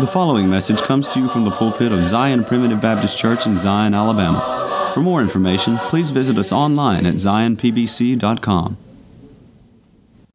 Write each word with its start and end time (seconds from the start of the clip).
The 0.00 0.06
following 0.06 0.50
message 0.50 0.82
comes 0.82 1.08
to 1.08 1.20
you 1.20 1.28
from 1.28 1.44
the 1.44 1.50
pulpit 1.50 1.90
of 1.90 2.04
Zion 2.04 2.44
Primitive 2.44 2.82
Baptist 2.82 3.16
Church 3.16 3.46
in 3.46 3.56
Zion, 3.56 3.94
Alabama. 3.94 4.90
For 4.92 5.00
more 5.00 5.22
information, 5.22 5.78
please 5.88 6.10
visit 6.10 6.36
us 6.36 6.52
online 6.52 7.06
at 7.06 7.14
zionpbc.com. 7.14 8.76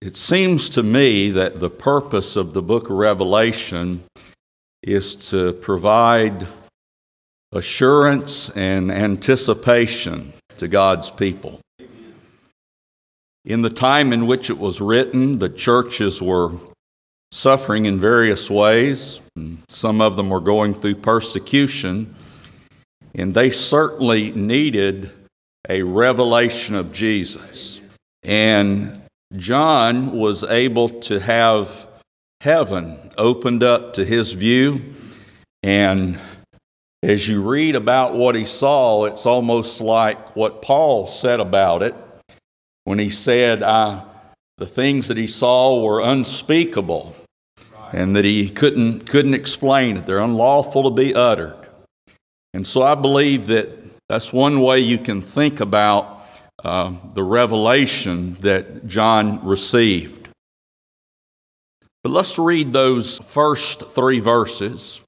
It 0.01 0.15
seems 0.15 0.67
to 0.69 0.81
me 0.81 1.29
that 1.29 1.59
the 1.59 1.69
purpose 1.69 2.35
of 2.35 2.53
the 2.53 2.63
book 2.63 2.89
of 2.89 2.95
Revelation 2.95 4.01
is 4.81 5.15
to 5.29 5.53
provide 5.53 6.47
assurance 7.51 8.49
and 8.49 8.91
anticipation 8.91 10.33
to 10.57 10.67
God's 10.67 11.11
people. 11.11 11.59
In 13.45 13.61
the 13.61 13.69
time 13.69 14.11
in 14.11 14.25
which 14.25 14.49
it 14.49 14.57
was 14.57 14.81
written, 14.81 15.37
the 15.37 15.49
churches 15.49 16.19
were 16.19 16.53
suffering 17.31 17.85
in 17.85 17.97
various 17.97 18.49
ways. 18.49 19.21
Some 19.69 20.01
of 20.01 20.15
them 20.15 20.29
were 20.29 20.41
going 20.41 20.73
through 20.73 20.95
persecution, 20.95 22.15
and 23.15 23.33
they 23.33 23.49
certainly 23.51 24.31
needed 24.31 25.11
a 25.69 25.83
revelation 25.83 26.75
of 26.75 26.91
Jesus. 26.91 27.81
And 28.23 29.01
John 29.35 30.11
was 30.11 30.43
able 30.43 30.89
to 31.01 31.19
have 31.19 31.87
heaven 32.41 32.97
opened 33.17 33.63
up 33.63 33.93
to 33.93 34.05
his 34.05 34.33
view. 34.33 34.81
And 35.63 36.19
as 37.03 37.27
you 37.27 37.41
read 37.41 37.75
about 37.75 38.15
what 38.15 38.35
he 38.35 38.45
saw, 38.45 39.05
it's 39.05 39.25
almost 39.25 39.79
like 39.79 40.35
what 40.35 40.61
Paul 40.61 41.07
said 41.07 41.39
about 41.39 41.83
it 41.83 41.95
when 42.83 42.99
he 42.99 43.09
said, 43.09 43.63
I, 43.63 44.03
the 44.57 44.65
things 44.67 45.07
that 45.07 45.17
he 45.17 45.27
saw 45.27 45.83
were 45.83 46.01
unspeakable 46.01 47.15
and 47.91 48.15
that 48.15 48.25
he 48.25 48.49
couldn't, 48.49 49.07
couldn't 49.07 49.33
explain 49.33 49.97
it. 49.97 50.05
They're 50.05 50.19
unlawful 50.19 50.83
to 50.83 50.91
be 50.91 51.13
uttered. 51.13 51.57
And 52.53 52.65
so 52.65 52.81
I 52.81 52.95
believe 52.95 53.47
that 53.47 53.69
that's 54.09 54.33
one 54.33 54.61
way 54.61 54.79
you 54.79 54.97
can 54.97 55.21
think 55.21 55.59
about 55.61 56.25
uh, 56.63 56.93
the 57.13 57.23
revelation 57.23 58.33
that 58.41 58.87
John 58.87 59.45
received. 59.45 60.29
But 62.03 62.11
let's 62.11 62.37
read 62.37 62.73
those 62.73 63.19
first 63.19 63.91
three 63.91 64.19
verses. 64.19 65.01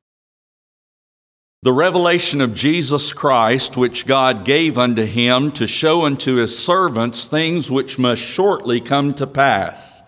The 1.63 1.73
revelation 1.73 2.41
of 2.41 2.53
Jesus 2.53 3.13
Christ, 3.13 3.77
which 3.77 4.05
God 4.05 4.45
gave 4.45 4.77
unto 4.77 5.05
him 5.05 5.51
to 5.53 5.65
show 5.65 6.03
unto 6.03 6.35
his 6.35 6.57
servants 6.57 7.27
things 7.27 7.71
which 7.71 7.97
must 7.97 8.21
shortly 8.21 8.81
come 8.81 9.13
to 9.15 9.25
pass. 9.25 10.03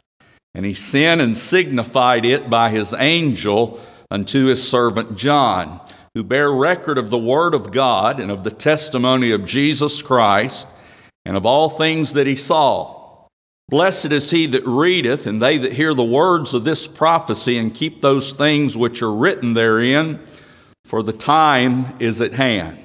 And 0.56 0.66
he 0.66 0.74
sent 0.74 1.22
and 1.22 1.38
signified 1.38 2.24
it 2.24 2.50
by 2.50 2.70
his 2.70 2.94
angel 2.94 3.80
unto 4.10 4.46
his 4.46 4.66
servant 4.66 5.18
John, 5.18 5.82
who 6.14 6.24
bare 6.24 6.52
record 6.52 6.98
of 6.98 7.10
the 7.10 7.18
word 7.18 7.54
of 7.54 7.74
God 7.74 8.22
and 8.22 8.32
of 8.32 8.46
the 8.46 8.52
testimony 8.52 9.32
of 9.32 9.46
Jesus 9.46 10.02
Christ 10.02 10.70
and 11.26 11.36
of 11.36 11.46
all 11.46 11.70
things 11.70 12.14
that 12.14 12.26
he 12.26 12.36
saw. 12.36 13.28
Blessed 13.68 14.12
is 14.12 14.32
he 14.32 14.46
that 14.46 14.66
readeth, 14.66 15.26
and 15.26 15.42
they 15.42 15.58
that 15.58 15.74
hear 15.74 15.94
the 15.94 16.04
words 16.04 16.54
of 16.54 16.64
this 16.64 16.88
prophecy 16.88 17.58
and 17.58 17.74
keep 17.74 18.00
those 18.00 18.32
things 18.32 18.78
which 18.78 19.02
are 19.02 19.12
written 19.12 19.56
therein, 19.56 20.22
for 20.86 21.04
the 21.04 21.12
time 21.12 21.96
is 22.00 22.22
at 22.22 22.32
hand. 22.32 22.78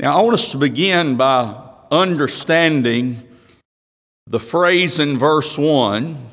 Now, 0.00 0.18
I 0.18 0.22
want 0.22 0.34
us 0.34 0.50
to 0.50 0.58
begin 0.58 1.16
by 1.16 1.62
understanding 1.90 3.26
the 4.26 4.40
phrase 4.40 4.98
in 4.98 5.16
verse 5.16 5.56
1 5.56 6.29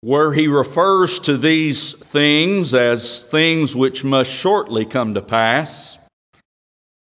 where 0.00 0.32
he 0.32 0.48
refers 0.48 1.18
to 1.20 1.36
these 1.36 1.92
things 1.94 2.74
as 2.74 3.24
things 3.24 3.74
which 3.74 4.04
must 4.04 4.30
shortly 4.30 4.84
come 4.84 5.14
to 5.14 5.22
pass. 5.22 5.98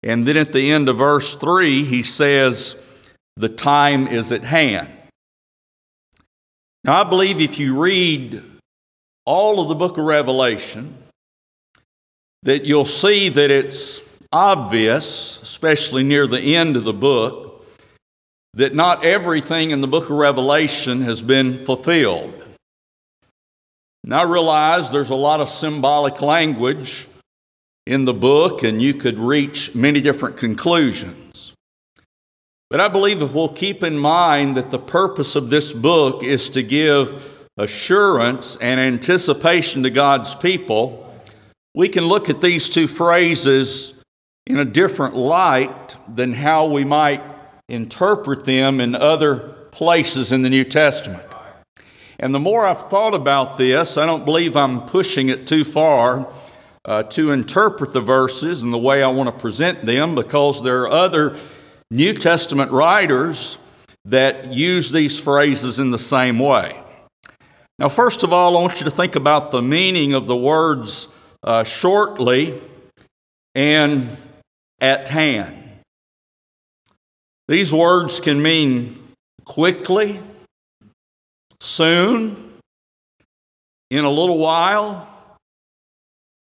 And 0.03 0.25
then 0.25 0.37
at 0.37 0.53
the 0.53 0.71
end 0.71 0.87
of 0.87 0.97
verse 0.97 1.35
3, 1.35 1.83
he 1.83 2.03
says, 2.03 2.75
The 3.37 3.49
time 3.49 4.07
is 4.07 4.31
at 4.31 4.43
hand. 4.43 4.89
Now, 6.83 7.01
I 7.01 7.09
believe 7.09 7.41
if 7.41 7.57
you 7.57 7.81
read 7.81 8.43
all 9.25 9.59
of 9.59 9.69
the 9.69 9.75
book 9.75 9.97
of 9.97 10.05
Revelation, 10.05 10.95
that 12.43 12.65
you'll 12.65 12.85
see 12.85 13.29
that 13.29 13.49
it's 13.49 14.01
obvious, 14.31 15.41
especially 15.41 16.03
near 16.03 16.27
the 16.27 16.55
end 16.55 16.77
of 16.77 16.83
the 16.83 16.93
book, 16.93 17.65
that 18.53 18.75
not 18.75 19.03
everything 19.03 19.71
in 19.71 19.81
the 19.81 19.87
book 19.87 20.05
of 20.05 20.17
Revelation 20.17 21.01
has 21.01 21.23
been 21.23 21.57
fulfilled. 21.57 22.44
And 24.05 24.13
I 24.13 24.21
realize 24.21 24.91
there's 24.91 25.09
a 25.09 25.15
lot 25.15 25.39
of 25.39 25.49
symbolic 25.49 26.21
language 26.21 27.07
in 27.87 28.05
the 28.05 28.13
book, 28.13 28.61
and 28.61 28.79
you 28.79 28.93
could 28.93 29.17
reach 29.17 29.73
many 29.73 29.99
different 29.99 30.37
conclusions. 30.37 31.53
But 32.69 32.79
I 32.79 32.87
believe 32.87 33.23
if 33.23 33.33
we'll 33.33 33.49
keep 33.49 33.81
in 33.81 33.97
mind 33.97 34.57
that 34.57 34.69
the 34.69 34.77
purpose 34.77 35.35
of 35.35 35.49
this 35.49 35.73
book 35.73 36.21
is 36.21 36.49
to 36.49 36.61
give 36.61 37.19
assurance 37.57 38.57
and 38.57 38.79
anticipation 38.79 39.81
to 39.81 39.89
God's 39.89 40.35
people, 40.35 41.11
we 41.73 41.89
can 41.89 42.05
look 42.05 42.29
at 42.29 42.41
these 42.41 42.69
two 42.69 42.85
phrases 42.85 43.95
in 44.45 44.59
a 44.59 44.65
different 44.65 45.15
light 45.15 45.97
than 46.07 46.31
how 46.31 46.67
we 46.67 46.85
might 46.85 47.23
interpret 47.69 48.45
them 48.45 48.79
in 48.79 48.93
other 48.93 49.37
places 49.71 50.31
in 50.31 50.43
the 50.43 50.49
New 50.51 50.63
Testament. 50.63 51.25
And 52.19 52.33
the 52.33 52.39
more 52.39 52.65
I've 52.65 52.81
thought 52.81 53.13
about 53.13 53.57
this, 53.57 53.97
I 53.97 54.05
don't 54.05 54.25
believe 54.25 54.55
I'm 54.55 54.85
pushing 54.85 55.29
it 55.29 55.47
too 55.47 55.63
far 55.63 56.27
uh, 56.85 57.03
to 57.03 57.31
interpret 57.31 57.93
the 57.93 58.01
verses 58.01 58.63
and 58.63 58.71
the 58.71 58.77
way 58.77 59.03
I 59.03 59.07
want 59.09 59.27
to 59.27 59.39
present 59.39 59.85
them 59.85 60.15
because 60.15 60.63
there 60.63 60.83
are 60.83 60.89
other 60.89 61.37
New 61.91 62.13
Testament 62.13 62.71
writers 62.71 63.57
that 64.05 64.53
use 64.53 64.91
these 64.91 65.19
phrases 65.19 65.79
in 65.79 65.91
the 65.91 65.99
same 65.99 66.39
way. 66.39 66.79
Now, 67.77 67.89
first 67.89 68.23
of 68.23 68.31
all, 68.31 68.55
I 68.55 68.61
want 68.61 68.79
you 68.79 68.85
to 68.85 68.91
think 68.91 69.15
about 69.15 69.51
the 69.51 69.61
meaning 69.61 70.13
of 70.13 70.27
the 70.27 70.35
words 70.35 71.09
uh, 71.43 71.63
shortly 71.63 72.61
and 73.53 74.07
at 74.79 75.09
hand. 75.09 75.55
These 77.47 77.73
words 77.73 78.19
can 78.19 78.41
mean 78.41 79.13
quickly 79.43 80.19
soon, 81.65 82.35
in 83.89 84.05
a 84.05 84.09
little 84.09 84.37
while, 84.37 85.07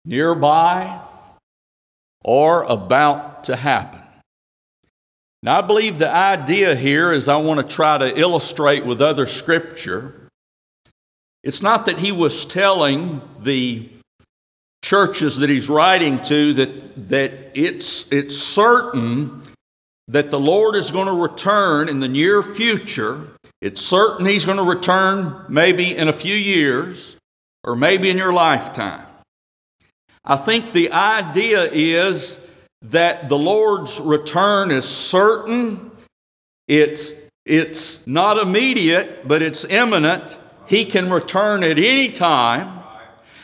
nearby, 0.04 1.00
or 2.24 2.62
about 2.62 3.44
to 3.44 3.56
happen. 3.56 4.00
Now, 5.42 5.58
I 5.58 5.62
believe 5.62 5.98
the 5.98 6.14
idea 6.14 6.74
here 6.74 7.12
is 7.12 7.28
I 7.28 7.36
want 7.36 7.60
to 7.60 7.74
try 7.74 7.98
to 7.98 8.18
illustrate 8.18 8.84
with 8.84 9.02
other 9.02 9.26
scripture. 9.26 10.14
It's 11.42 11.62
not 11.62 11.86
that 11.86 12.00
he 12.00 12.12
was 12.12 12.44
telling 12.44 13.20
the 13.40 13.88
churches 14.82 15.38
that 15.38 15.50
he's 15.50 15.68
writing 15.68 16.20
to 16.24 16.52
that, 16.54 17.08
that 17.08 17.32
it's, 17.54 18.10
it's 18.12 18.36
certain 18.36 19.42
that 20.08 20.30
the 20.30 20.40
Lord 20.40 20.74
is 20.74 20.90
going 20.90 21.06
to 21.06 21.12
return 21.12 21.88
in 21.88 22.00
the 22.00 22.08
near 22.08 22.42
future 22.42 23.28
it's 23.60 23.80
certain 23.80 24.26
he's 24.26 24.44
going 24.44 24.58
to 24.58 24.64
return 24.64 25.44
maybe 25.48 25.96
in 25.96 26.08
a 26.08 26.12
few 26.12 26.34
years 26.34 27.16
or 27.64 27.74
maybe 27.74 28.08
in 28.08 28.16
your 28.16 28.32
lifetime. 28.32 29.04
I 30.24 30.36
think 30.36 30.72
the 30.72 30.92
idea 30.92 31.68
is 31.72 32.38
that 32.82 33.28
the 33.28 33.38
Lord's 33.38 33.98
return 33.98 34.70
is 34.70 34.84
certain. 34.84 35.90
It's, 36.68 37.12
it's 37.44 38.06
not 38.06 38.38
immediate, 38.38 39.26
but 39.26 39.42
it's 39.42 39.64
imminent. 39.64 40.38
He 40.66 40.84
can 40.84 41.10
return 41.10 41.64
at 41.64 41.78
any 41.78 42.10
time. 42.10 42.78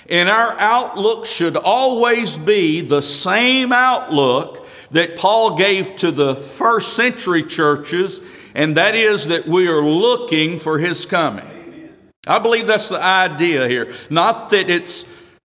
And 0.09 0.29
our 0.29 0.57
outlook 0.59 1.27
should 1.27 1.57
always 1.57 2.37
be 2.37 2.83
the 2.83 3.01
same 3.01 3.73
outlook 3.73 4.67
that 4.91 5.17
Paul 5.17 5.57
gave 5.57 5.97
to 5.97 6.11
the 6.11 6.37
first 6.37 6.93
century 6.93 7.43
churches 7.43 8.21
and 8.55 8.77
that 8.77 8.95
is 8.95 9.29
that 9.29 9.47
we 9.47 9.69
are 9.69 9.83
looking 9.83 10.59
for 10.59 10.79
his 10.79 11.05
coming. 11.05 11.91
I 12.27 12.39
believe 12.39 12.67
that's 12.67 12.89
the 12.89 13.03
idea 13.03 13.69
here. 13.69 13.93
Not 14.09 14.51
that 14.51 14.71
it's 14.71 15.05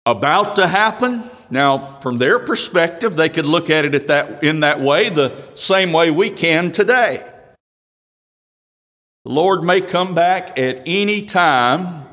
about 0.05 0.57
to 0.57 0.67
happen. 0.67 1.23
Now, 1.51 1.99
from 2.01 2.19
their 2.19 2.41
perspective, 2.41 3.15
they 3.15 3.29
could 3.29 3.47
look 3.47 3.71
at 3.71 3.85
it 3.85 3.95
at 3.95 4.09
that, 4.09 4.43
in 4.43 4.61
that 4.61 4.81
way, 4.81 5.11
the 5.11 5.37
same 5.55 5.93
way 5.93 6.11
we 6.11 6.31
can 6.31 6.73
today. 6.73 7.23
The 9.25 9.33
Lord 9.33 9.63
may 9.63 9.81
come 9.81 10.15
back 10.15 10.59
at 10.59 10.83
any 10.87 11.23
time, 11.23 12.05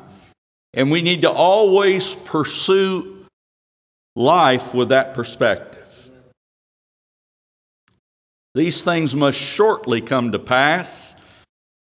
and 0.72 0.90
we 0.90 1.02
need 1.02 1.22
to 1.22 1.30
always 1.30 2.14
pursue 2.14 3.26
life 4.14 4.74
with 4.74 4.90
that 4.90 5.14
perspective. 5.14 5.73
These 8.54 8.84
things 8.84 9.16
must 9.16 9.38
shortly 9.38 10.00
come 10.00 10.32
to 10.32 10.38
pass, 10.38 11.16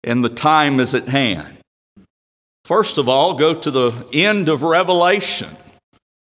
and 0.05 0.25
the 0.25 0.29
time 0.29 0.79
is 0.79 0.95
at 0.95 1.09
hand. 1.09 1.59
First 2.65 2.99
of 2.99 3.09
all, 3.09 3.35
go 3.35 3.55
to 3.55 3.71
the 3.71 4.07
end 4.13 4.49
of 4.49 4.63
Revelation. 4.63 5.57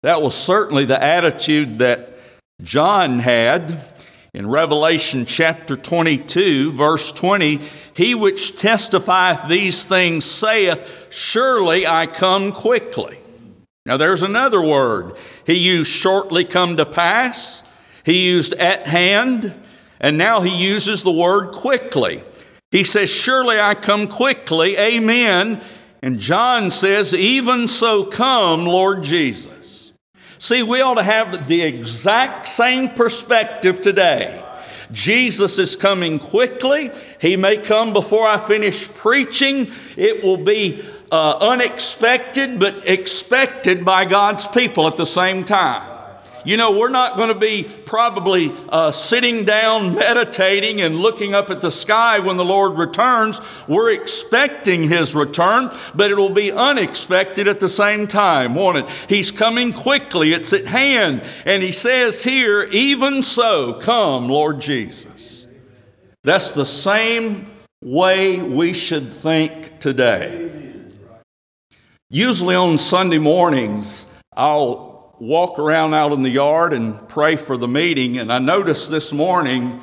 That 0.03 0.21
was 0.21 0.35
certainly 0.35 0.85
the 0.85 1.01
attitude 1.01 1.77
that 1.77 2.17
John 2.61 3.19
had 3.19 3.81
in 4.33 4.49
Revelation 4.49 5.25
chapter 5.25 5.77
22, 5.77 6.73
verse 6.73 7.13
20. 7.13 7.61
He 7.95 8.15
which 8.15 8.57
testifieth 8.57 9.47
these 9.47 9.85
things 9.85 10.25
saith, 10.25 10.93
Surely 11.09 11.87
I 11.87 12.07
come 12.07 12.51
quickly. 12.51 13.17
Now 13.85 13.95
there's 13.95 14.23
another 14.23 14.61
word. 14.61 15.15
He 15.45 15.53
used 15.53 15.91
shortly 15.91 16.43
come 16.43 16.75
to 16.75 16.85
pass, 16.85 17.63
he 18.03 18.27
used 18.27 18.53
at 18.55 18.87
hand, 18.87 19.57
and 20.05 20.19
now 20.19 20.41
he 20.41 20.51
uses 20.51 21.01
the 21.01 21.11
word 21.11 21.51
quickly. 21.51 22.21
He 22.69 22.83
says, 22.83 23.09
Surely 23.11 23.59
I 23.59 23.73
come 23.73 24.07
quickly. 24.07 24.77
Amen. 24.77 25.63
And 26.03 26.19
John 26.19 26.69
says, 26.69 27.15
Even 27.15 27.67
so 27.67 28.05
come, 28.05 28.67
Lord 28.67 29.01
Jesus. 29.01 29.91
See, 30.37 30.61
we 30.61 30.79
ought 30.81 30.99
to 30.99 31.03
have 31.03 31.47
the 31.47 31.63
exact 31.63 32.47
same 32.47 32.89
perspective 32.89 33.81
today. 33.81 34.45
Jesus 34.91 35.57
is 35.57 35.75
coming 35.75 36.19
quickly. 36.19 36.91
He 37.19 37.35
may 37.35 37.57
come 37.57 37.91
before 37.91 38.27
I 38.27 38.37
finish 38.37 38.87
preaching. 38.87 39.71
It 39.97 40.23
will 40.23 40.37
be 40.37 40.85
uh, 41.11 41.39
unexpected, 41.41 42.59
but 42.59 42.87
expected 42.87 43.83
by 43.83 44.05
God's 44.05 44.47
people 44.47 44.87
at 44.87 44.97
the 44.97 45.05
same 45.07 45.43
time. 45.43 45.94
You 46.45 46.57
know, 46.57 46.77
we're 46.77 46.89
not 46.89 47.17
going 47.17 47.33
to 47.33 47.39
be 47.39 47.63
probably 47.85 48.53
uh, 48.69 48.91
sitting 48.91 49.45
down, 49.45 49.95
meditating, 49.95 50.79
and 50.79 50.95
looking 50.95 51.33
up 51.33 51.49
at 51.49 51.59
the 51.59 51.71
sky 51.71 52.19
when 52.19 52.37
the 52.37 52.45
Lord 52.45 52.77
returns. 52.77 53.41
We're 53.67 53.91
expecting 53.91 54.83
His 54.83 55.15
return, 55.15 55.71
but 55.95 56.11
it 56.11 56.15
will 56.15 56.29
be 56.29 56.51
unexpected 56.51 57.47
at 57.47 57.59
the 57.59 57.67
same 57.67 58.05
time, 58.05 58.53
won't 58.53 58.77
it? 58.77 58.87
He's 59.09 59.31
coming 59.31 59.73
quickly, 59.73 60.33
it's 60.33 60.53
at 60.53 60.65
hand. 60.65 61.23
And 61.45 61.63
He 61.63 61.71
says 61.71 62.23
here, 62.23 62.69
even 62.71 63.23
so, 63.23 63.73
come, 63.73 64.29
Lord 64.29 64.61
Jesus. 64.61 65.47
That's 66.23 66.51
the 66.51 66.65
same 66.65 67.51
way 67.81 68.41
we 68.41 68.73
should 68.73 69.07
think 69.11 69.79
today. 69.79 70.51
Usually 72.11 72.55
on 72.55 72.77
Sunday 72.77 73.17
mornings, 73.17 74.05
I'll 74.31 74.94
walk 75.19 75.59
around 75.59 75.93
out 75.93 76.11
in 76.11 76.23
the 76.23 76.29
yard 76.29 76.73
and 76.73 77.07
pray 77.07 77.35
for 77.35 77.57
the 77.57 77.67
meeting. 77.67 78.17
And 78.17 78.31
I 78.31 78.39
noticed 78.39 78.89
this 78.89 79.13
morning 79.13 79.81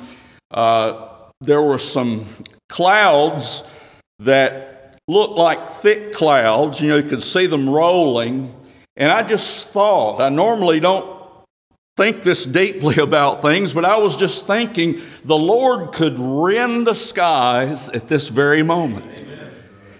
uh, 0.51 1.07
there 1.41 1.61
were 1.61 1.79
some 1.79 2.25
clouds 2.69 3.63
that 4.19 4.99
looked 5.07 5.37
like 5.37 5.69
thick 5.69 6.13
clouds. 6.13 6.81
You 6.81 6.89
know, 6.89 6.97
you 6.97 7.03
could 7.03 7.23
see 7.23 7.45
them 7.45 7.69
rolling. 7.69 8.53
And 8.95 9.11
I 9.11 9.23
just 9.23 9.69
thought, 9.69 10.21
I 10.21 10.29
normally 10.29 10.79
don't 10.79 11.19
think 11.97 12.23
this 12.23 12.45
deeply 12.45 12.95
about 13.01 13.41
things, 13.41 13.73
but 13.73 13.85
I 13.85 13.97
was 13.97 14.15
just 14.15 14.47
thinking 14.47 15.01
the 15.23 15.37
Lord 15.37 15.93
could 15.93 16.17
rend 16.17 16.87
the 16.87 16.95
skies 16.95 17.89
at 17.89 18.07
this 18.07 18.29
very 18.29 18.63
moment. 18.63 19.22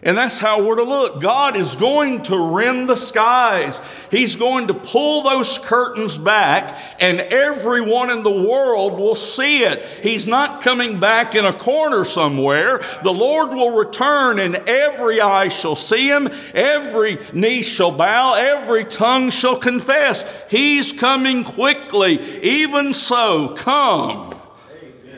And 0.06 0.18
that's 0.18 0.38
how 0.38 0.62
we're 0.62 0.76
to 0.76 0.84
look. 0.84 1.22
God 1.22 1.56
is 1.56 1.76
going 1.76 2.24
to 2.24 2.38
rend 2.54 2.90
the 2.90 2.98
skies. 2.98 3.80
He's 4.12 4.36
going 4.36 4.68
to 4.68 4.74
pull 4.74 5.24
those 5.24 5.58
curtains 5.58 6.18
back, 6.18 6.78
and 7.00 7.22
everyone 7.22 8.10
in 8.10 8.22
the 8.22 8.30
world 8.30 9.00
will 9.00 9.16
see 9.16 9.64
it. 9.64 9.82
He's 10.04 10.28
not 10.28 10.62
coming 10.62 11.00
back 11.00 11.36
in 11.36 11.46
a 11.46 11.54
corner 11.54 12.04
somewhere. 12.04 12.84
The 13.04 13.14
Lord 13.14 13.52
will 13.52 13.78
return, 13.78 14.40
and 14.40 14.58
every 14.68 15.22
eye 15.22 15.48
shall 15.48 15.76
see 15.76 16.10
him, 16.10 16.30
every 16.54 17.18
knee 17.32 17.62
shall 17.62 17.92
bow, 17.92 18.36
every 18.38 18.84
tongue 18.84 19.30
shall 19.30 19.56
confess. 19.56 20.26
He's 20.50 20.92
coming 20.92 21.46
quickly. 21.46 22.20
Even 22.42 22.94
so, 22.94 23.50
come, 23.56 24.38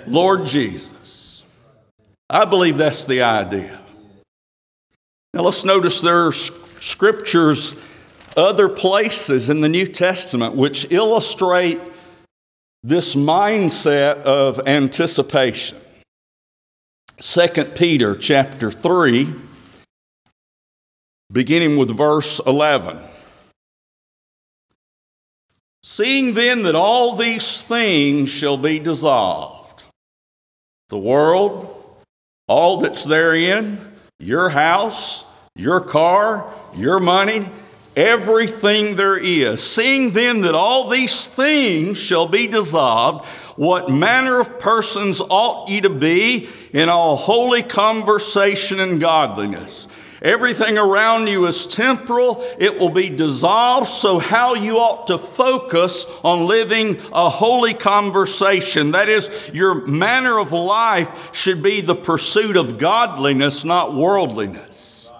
Lord 0.06 0.46
Jesus. 0.46 1.44
I 2.30 2.46
believe 2.46 2.78
that's 2.78 3.06
the 3.06 3.24
idea. 3.24 3.80
Now 5.36 5.42
let's 5.42 5.66
notice 5.66 6.00
there 6.00 6.28
are 6.28 6.32
scriptures, 6.32 7.76
other 8.38 8.70
places 8.70 9.50
in 9.50 9.60
the 9.60 9.68
New 9.68 9.86
Testament 9.86 10.56
which 10.56 10.90
illustrate 10.94 11.82
this 12.84 13.16
mindset 13.16 14.22
of 14.22 14.66
anticipation. 14.66 15.78
2 17.20 17.48
Peter 17.76 18.16
chapter 18.16 18.72
3, 18.72 19.34
beginning 21.34 21.76
with 21.76 21.90
verse 21.90 22.40
11. 22.48 22.98
Seeing 25.84 26.34
then 26.34 26.64
that 26.64 26.76
all 26.76 27.18
these 27.18 27.62
things 27.62 28.30
shall 28.30 28.56
be 28.56 28.80
dissolved, 28.80 29.84
the 30.88 30.98
world, 30.98 32.00
all 32.48 32.78
that's 32.78 33.04
therein, 33.04 33.94
your 34.19 34.50
house, 34.50 35.25
your 35.56 35.81
car, 35.81 36.53
your 36.75 37.00
money, 37.00 37.50
everything 37.95 38.95
there 38.95 39.17
is. 39.17 39.62
Seeing 39.62 40.12
then 40.12 40.41
that 40.41 40.56
all 40.56 40.89
these 40.89 41.27
things 41.27 41.97
shall 41.97 42.27
be 42.27 42.47
dissolved, 42.47 43.25
what 43.57 43.89
manner 43.89 44.39
of 44.39 44.59
persons 44.59 45.21
ought 45.21 45.69
ye 45.69 45.81
to 45.81 45.89
be 45.89 46.50
in 46.73 46.89
all 46.89 47.15
holy 47.15 47.63
conversation 47.63 48.79
and 48.79 49.00
godliness? 49.00 49.88
Everything 50.25 50.80
around 50.80 51.27
you 51.27 51.45
is 51.45 51.68
temporal, 51.68 52.44
it 52.57 52.80
will 52.80 52.89
be 52.89 53.10
dissolved. 53.10 53.86
So, 53.86 54.18
how 54.18 54.56
you 54.56 54.80
ought 54.80 55.06
to 55.07 55.19
focus 55.19 56.07
on 56.24 56.48
living 56.48 57.00
a 57.13 57.30
holy 57.30 57.75
conversation. 57.75 58.94
That 58.94 59.07
is, 59.07 59.30
your 59.54 59.86
manner 59.86 60.39
of 60.39 60.51
life 60.51 61.30
should 61.31 61.62
be 61.62 61.80
the 61.80 61.94
pursuit 61.94 62.57
of 62.57 62.80
godliness, 62.80 63.63
not 63.63 63.94
worldliness. 63.94 65.12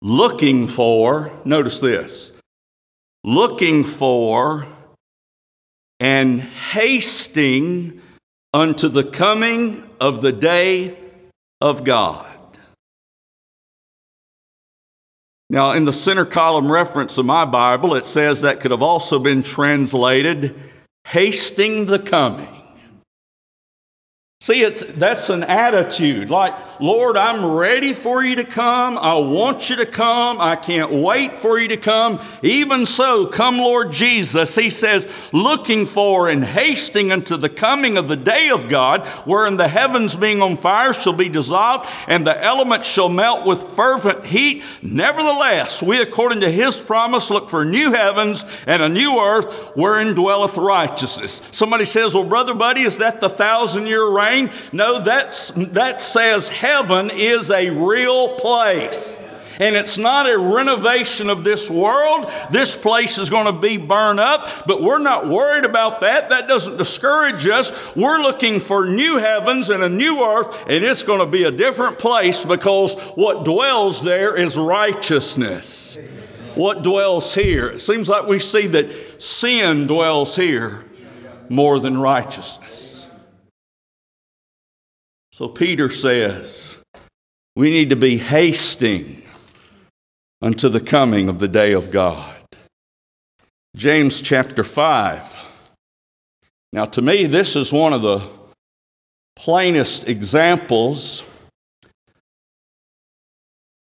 Looking 0.00 0.66
for, 0.66 1.30
notice 1.44 1.78
this, 1.78 2.32
looking 3.22 3.84
for 3.84 4.66
and 6.00 6.40
hasting 6.40 8.02
unto 8.52 8.88
the 8.88 9.04
coming 9.04 9.88
of 10.00 10.20
the 10.20 10.32
day 10.32 10.98
of 11.60 11.84
God. 11.84 12.31
Now, 15.52 15.72
in 15.72 15.84
the 15.84 15.92
center 15.92 16.24
column 16.24 16.72
reference 16.72 17.18
of 17.18 17.26
my 17.26 17.44
Bible, 17.44 17.94
it 17.94 18.06
says 18.06 18.40
that 18.40 18.60
could 18.60 18.70
have 18.70 18.80
also 18.80 19.18
been 19.18 19.42
translated 19.42 20.58
hasting 21.06 21.84
the 21.84 21.98
coming. 21.98 22.61
See, 24.42 24.60
it's, 24.62 24.84
that's 24.84 25.30
an 25.30 25.44
attitude 25.44 26.28
like, 26.28 26.80
Lord, 26.80 27.16
I'm 27.16 27.46
ready 27.46 27.92
for 27.92 28.24
you 28.24 28.34
to 28.34 28.44
come. 28.44 28.98
I 28.98 29.14
want 29.14 29.70
you 29.70 29.76
to 29.76 29.86
come. 29.86 30.40
I 30.40 30.56
can't 30.56 30.90
wait 30.90 31.34
for 31.34 31.60
you 31.60 31.68
to 31.68 31.76
come. 31.76 32.20
Even 32.42 32.84
so, 32.84 33.28
come, 33.28 33.58
Lord 33.58 33.92
Jesus. 33.92 34.56
He 34.56 34.68
says, 34.68 35.08
looking 35.32 35.86
for 35.86 36.28
and 36.28 36.44
hasting 36.44 37.12
unto 37.12 37.36
the 37.36 37.48
coming 37.48 37.96
of 37.96 38.08
the 38.08 38.16
day 38.16 38.50
of 38.50 38.68
God, 38.68 39.06
wherein 39.28 39.58
the 39.58 39.68
heavens 39.68 40.16
being 40.16 40.42
on 40.42 40.56
fire 40.56 40.92
shall 40.92 41.12
be 41.12 41.28
dissolved, 41.28 41.88
and 42.08 42.26
the 42.26 42.44
elements 42.44 42.90
shall 42.90 43.08
melt 43.08 43.46
with 43.46 43.76
fervent 43.76 44.26
heat. 44.26 44.64
Nevertheless, 44.82 45.84
we, 45.84 46.02
according 46.02 46.40
to 46.40 46.50
his 46.50 46.76
promise, 46.76 47.30
look 47.30 47.48
for 47.48 47.64
new 47.64 47.92
heavens 47.92 48.44
and 48.66 48.82
a 48.82 48.88
new 48.88 49.20
earth 49.20 49.70
wherein 49.76 50.14
dwelleth 50.14 50.56
righteousness. 50.56 51.42
Somebody 51.52 51.84
says, 51.84 52.16
Well, 52.16 52.24
Brother 52.24 52.54
Buddy, 52.54 52.80
is 52.80 52.98
that 52.98 53.20
the 53.20 53.30
thousand 53.30 53.86
year 53.86 54.04
reign? 54.10 54.31
No, 54.72 55.00
that's, 55.00 55.50
that 55.50 56.00
says 56.00 56.48
heaven 56.48 57.10
is 57.12 57.50
a 57.50 57.70
real 57.70 58.36
place. 58.36 59.20
And 59.60 59.76
it's 59.76 59.98
not 59.98 60.28
a 60.28 60.38
renovation 60.38 61.30
of 61.30 61.44
this 61.44 61.70
world. 61.70 62.30
This 62.50 62.76
place 62.76 63.18
is 63.18 63.30
going 63.30 63.46
to 63.46 63.60
be 63.60 63.76
burned 63.76 64.18
up, 64.18 64.66
but 64.66 64.82
we're 64.82 64.98
not 64.98 65.28
worried 65.28 65.64
about 65.64 66.00
that. 66.00 66.30
That 66.30 66.48
doesn't 66.48 66.78
discourage 66.78 67.46
us. 67.46 67.94
We're 67.94 68.18
looking 68.18 68.58
for 68.58 68.86
new 68.86 69.18
heavens 69.18 69.70
and 69.70 69.82
a 69.82 69.88
new 69.88 70.24
earth, 70.24 70.64
and 70.68 70.82
it's 70.84 71.04
going 71.04 71.20
to 71.20 71.26
be 71.26 71.44
a 71.44 71.50
different 71.50 71.98
place 71.98 72.44
because 72.44 72.98
what 73.14 73.44
dwells 73.44 74.02
there 74.02 74.34
is 74.34 74.56
righteousness. 74.56 75.98
What 76.54 76.82
dwells 76.82 77.34
here? 77.34 77.68
It 77.68 77.80
seems 77.80 78.08
like 78.08 78.26
we 78.26 78.38
see 78.38 78.66
that 78.68 79.22
sin 79.22 79.86
dwells 79.86 80.34
here 80.34 80.84
more 81.48 81.78
than 81.78 81.98
righteousness. 81.98 82.81
So 85.32 85.48
Peter 85.48 85.88
says, 85.88 86.76
we 87.56 87.70
need 87.70 87.88
to 87.88 87.96
be 87.96 88.18
hasting 88.18 89.22
unto 90.42 90.68
the 90.68 90.80
coming 90.80 91.30
of 91.30 91.38
the 91.38 91.48
day 91.48 91.72
of 91.72 91.90
God. 91.90 92.36
James 93.74 94.20
chapter 94.20 94.62
5. 94.62 95.46
Now, 96.74 96.84
to 96.84 97.00
me, 97.00 97.24
this 97.24 97.56
is 97.56 97.72
one 97.72 97.94
of 97.94 98.02
the 98.02 98.28
plainest 99.36 100.06
examples 100.06 101.22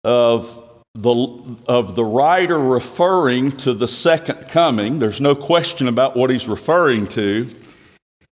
of 0.04 0.64
the, 0.96 1.58
of 1.68 1.96
the 1.96 2.04
writer 2.04 2.58
referring 2.58 3.52
to 3.52 3.74
the 3.74 3.88
second 3.88 4.50
coming. 4.50 4.98
There's 4.98 5.22
no 5.22 5.36
question 5.36 5.88
about 5.88 6.18
what 6.18 6.32
he's 6.32 6.48
referring 6.48 7.06
to. 7.10 7.48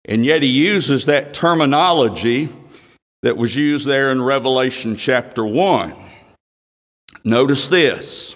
And 0.05 0.25
yet 0.25 0.43
he 0.43 0.49
uses 0.49 1.07
that 1.07 1.33
terminology 1.33 2.49
that 3.23 3.37
was 3.37 3.55
used 3.55 3.87
there 3.87 4.11
in 4.11 4.21
Revelation 4.21 4.95
chapter 4.95 5.45
1. 5.45 5.93
Notice 7.23 7.67
this 7.67 8.35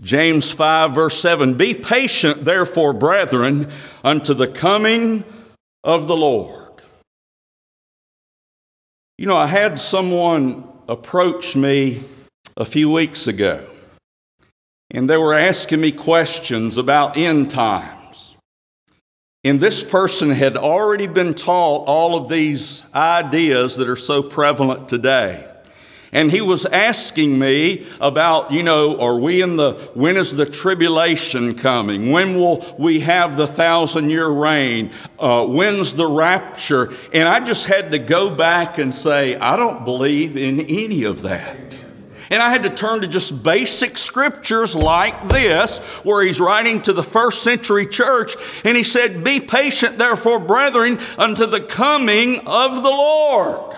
James 0.00 0.50
5, 0.50 0.94
verse 0.94 1.20
7 1.20 1.54
Be 1.54 1.74
patient, 1.74 2.44
therefore, 2.44 2.92
brethren, 2.92 3.70
unto 4.02 4.34
the 4.34 4.48
coming 4.48 5.24
of 5.84 6.08
the 6.08 6.16
Lord. 6.16 6.82
You 9.16 9.26
know, 9.26 9.36
I 9.36 9.46
had 9.46 9.78
someone 9.78 10.68
approach 10.88 11.54
me 11.54 12.02
a 12.56 12.64
few 12.64 12.90
weeks 12.90 13.28
ago, 13.28 13.64
and 14.90 15.08
they 15.08 15.16
were 15.16 15.34
asking 15.34 15.80
me 15.80 15.92
questions 15.92 16.76
about 16.76 17.16
end 17.16 17.50
times. 17.50 18.01
And 19.44 19.60
this 19.60 19.82
person 19.82 20.30
had 20.30 20.56
already 20.56 21.08
been 21.08 21.34
taught 21.34 21.86
all 21.88 22.16
of 22.16 22.28
these 22.28 22.84
ideas 22.94 23.76
that 23.78 23.88
are 23.88 23.96
so 23.96 24.22
prevalent 24.22 24.88
today. 24.88 25.48
And 26.12 26.30
he 26.30 26.40
was 26.40 26.64
asking 26.64 27.36
me 27.40 27.84
about, 28.00 28.52
you 28.52 28.62
know, 28.62 29.00
are 29.00 29.18
we 29.18 29.42
in 29.42 29.56
the, 29.56 29.72
when 29.94 30.16
is 30.16 30.36
the 30.36 30.46
tribulation 30.46 31.56
coming? 31.56 32.12
When 32.12 32.36
will 32.36 32.76
we 32.78 33.00
have 33.00 33.36
the 33.36 33.48
thousand 33.48 34.10
year 34.10 34.28
reign? 34.28 34.92
Uh, 35.18 35.44
when's 35.46 35.94
the 35.94 36.06
rapture? 36.06 36.92
And 37.12 37.28
I 37.28 37.40
just 37.40 37.66
had 37.66 37.90
to 37.90 37.98
go 37.98 38.32
back 38.32 38.78
and 38.78 38.94
say, 38.94 39.34
I 39.34 39.56
don't 39.56 39.84
believe 39.84 40.36
in 40.36 40.60
any 40.60 41.02
of 41.02 41.22
that. 41.22 41.76
And 42.32 42.42
I 42.42 42.48
had 42.48 42.62
to 42.62 42.70
turn 42.70 43.02
to 43.02 43.06
just 43.06 43.42
basic 43.42 43.98
scriptures 43.98 44.74
like 44.74 45.28
this, 45.28 45.80
where 46.02 46.24
he's 46.24 46.40
writing 46.40 46.80
to 46.82 46.94
the 46.94 47.02
first 47.02 47.42
century 47.42 47.86
church, 47.86 48.36
and 48.64 48.74
he 48.74 48.82
said, 48.82 49.22
Be 49.22 49.38
patient, 49.38 49.98
therefore, 49.98 50.40
brethren, 50.40 50.98
unto 51.18 51.44
the 51.44 51.60
coming 51.60 52.38
of 52.46 52.82
the 52.82 52.88
Lord. 52.88 53.76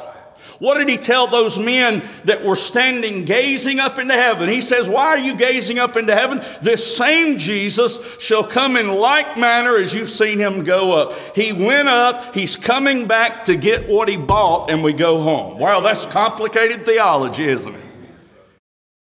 What 0.60 0.78
did 0.78 0.88
he 0.88 0.98
tell 0.98 1.26
those 1.26 1.58
men 1.58 2.08
that 2.26 2.44
were 2.44 2.54
standing 2.54 3.24
gazing 3.24 3.80
up 3.80 3.98
into 3.98 4.14
heaven? 4.14 4.48
He 4.48 4.60
says, 4.60 4.88
Why 4.88 5.06
are 5.06 5.18
you 5.18 5.34
gazing 5.34 5.80
up 5.80 5.96
into 5.96 6.14
heaven? 6.14 6.40
This 6.62 6.96
same 6.96 7.38
Jesus 7.38 7.98
shall 8.20 8.44
come 8.44 8.76
in 8.76 8.86
like 8.86 9.36
manner 9.36 9.76
as 9.76 9.92
you've 9.96 10.08
seen 10.08 10.38
him 10.38 10.62
go 10.62 10.92
up. 10.92 11.36
He 11.36 11.52
went 11.52 11.88
up, 11.88 12.36
he's 12.36 12.54
coming 12.54 13.08
back 13.08 13.46
to 13.46 13.56
get 13.56 13.88
what 13.88 14.08
he 14.08 14.16
bought, 14.16 14.70
and 14.70 14.84
we 14.84 14.92
go 14.92 15.24
home. 15.24 15.58
Wow, 15.58 15.80
that's 15.80 16.06
complicated 16.06 16.84
theology, 16.84 17.46
isn't 17.46 17.74
it? 17.74 17.83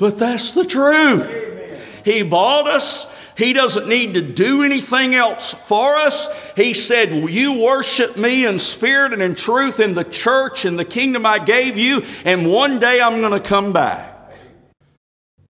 But 0.00 0.18
that's 0.18 0.54
the 0.54 0.64
truth. 0.64 2.04
He 2.04 2.22
bought 2.22 2.66
us. 2.66 3.06
He 3.36 3.52
doesn't 3.52 3.86
need 3.86 4.14
to 4.14 4.22
do 4.22 4.62
anything 4.62 5.14
else 5.14 5.54
for 5.54 5.94
us. 5.94 6.26
He 6.56 6.74
said, 6.74 7.30
You 7.30 7.60
worship 7.60 8.16
me 8.16 8.46
in 8.46 8.58
spirit 8.58 9.12
and 9.12 9.22
in 9.22 9.34
truth 9.34 9.78
in 9.78 9.94
the 9.94 10.04
church 10.04 10.64
and 10.64 10.78
the 10.78 10.84
kingdom 10.84 11.24
I 11.24 11.38
gave 11.38 11.78
you, 11.78 12.02
and 12.24 12.50
one 12.50 12.78
day 12.78 13.00
I'm 13.00 13.20
going 13.20 13.40
to 13.40 13.46
come 13.46 13.72
back. 13.72 14.32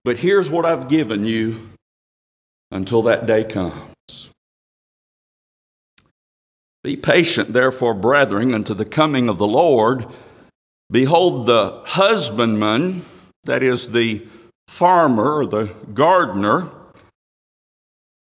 But 0.04 0.18
here's 0.18 0.50
what 0.50 0.66
I've 0.66 0.88
given 0.88 1.24
you 1.24 1.70
until 2.70 3.02
that 3.02 3.26
day 3.26 3.44
comes. 3.44 4.30
Be 6.82 6.96
patient, 6.96 7.52
therefore, 7.52 7.94
brethren, 7.94 8.54
unto 8.54 8.74
the 8.74 8.84
coming 8.84 9.28
of 9.28 9.38
the 9.38 9.46
Lord. 9.46 10.06
Behold, 10.90 11.46
the 11.46 11.82
husbandman, 11.86 13.02
that 13.44 13.62
is 13.62 13.90
the 13.90 14.26
farmer 14.70 15.40
or 15.40 15.46
the 15.46 15.64
gardener 15.92 16.68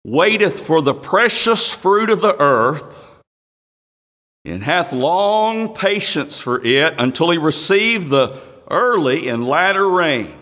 waiteth 0.05 0.59
for 0.67 0.83
the 0.83 0.93
precious 0.93 1.73
fruit 1.73 2.11
of 2.11 2.21
the 2.21 2.39
earth 2.43 3.07
and 4.45 4.65
hath 4.65 4.93
long 4.93 5.73
patience 5.73 6.41
for 6.41 6.63
it 6.63 6.93
until 6.99 7.31
he 7.31 7.39
receive 7.39 8.09
the 8.09 8.39
early 8.69 9.29
and 9.29 9.47
latter 9.47 9.89
rain. 9.89 10.35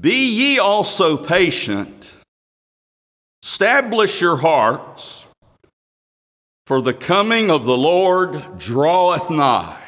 Be 0.00 0.28
ye 0.34 0.58
also 0.58 1.16
patient, 1.16 2.18
establish 3.44 4.20
your 4.20 4.38
hearts, 4.38 5.24
for 6.66 6.82
the 6.82 6.92
coming 6.92 7.48
of 7.48 7.64
the 7.64 7.78
Lord 7.78 8.58
draweth 8.58 9.30
nigh. 9.30 9.80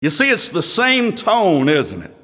You 0.00 0.08
see, 0.08 0.30
it's 0.30 0.48
the 0.48 0.62
same 0.62 1.14
tone, 1.14 1.68
isn't 1.68 2.02
it? 2.02 2.21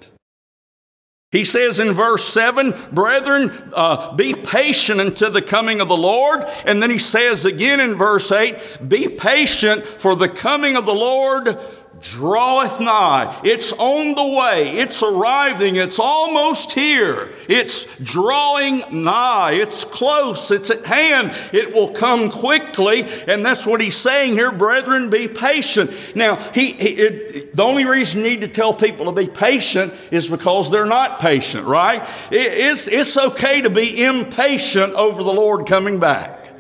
He 1.30 1.44
says 1.44 1.78
in 1.78 1.92
verse 1.92 2.25
7, 2.25 2.75
Brethren, 2.90 3.70
uh, 3.75 4.14
be 4.14 4.32
patient 4.32 4.99
until 4.99 5.30
the 5.30 5.42
coming 5.42 5.80
of 5.80 5.88
the 5.88 5.97
Lord. 5.97 6.44
And 6.64 6.82
then 6.82 6.90
he 6.90 6.99
says 6.99 7.44
again 7.44 7.80
in 7.80 7.97
verse 7.97 8.32
8, 8.32 8.88
Be 8.88 9.08
patient 9.08 9.85
for 9.85 10.16
the 10.16 10.30
coming 10.30 10.75
of 10.75 10.87
the 10.87 10.94
Lord 10.94 11.58
draweth 12.00 12.81
nigh. 12.81 13.40
It's 13.45 13.73
on 13.73 14.14
the 14.14 14.26
way. 14.26 14.71
It's 14.71 15.02
arriving. 15.02 15.76
It's 15.76 15.99
almost 15.99 16.73
here. 16.73 17.33
It's 17.49 17.87
drawing 17.99 19.02
nigh. 19.05 19.52
It's 19.52 19.85
close. 19.85 20.50
It's 20.50 20.71
at 20.71 20.85
hand. 20.85 21.33
It 21.52 21.75
will 21.75 21.90
come 21.90 22.31
quickly. 22.31 23.05
And 23.26 23.45
that's 23.45 23.67
what 23.67 23.81
he's 23.81 23.97
saying 23.97 24.35
here, 24.35 24.52
brethren, 24.52 25.11
be 25.11 25.28
patient. 25.28 25.90
Now, 26.14 26.37
he, 26.52 26.73
he 26.73 26.88
it, 26.88 27.57
the 27.57 27.62
only 27.64 27.85
reason 27.85 28.23
you 28.23 28.31
need 28.31 28.40
to 28.43 28.49
tell 28.49 28.75
people 28.75 29.07
to 29.07 29.12
be 29.12 29.26
patient 29.26 29.93
is 30.11 30.28
because 30.28 30.71
they're 30.71 30.87
not 30.87 31.21
patient, 31.21 31.67
right? 31.67 32.02
It, 32.31 32.37
it's, 32.71 32.88
it's 32.88 33.17
okay 33.17 33.62
to 33.62 33.71
be 33.71 34.05
impatient 34.05 34.95
over 34.95 35.23
the 35.23 35.33
Lord 35.33 35.67
coming 35.67 35.99
back. 35.99 36.52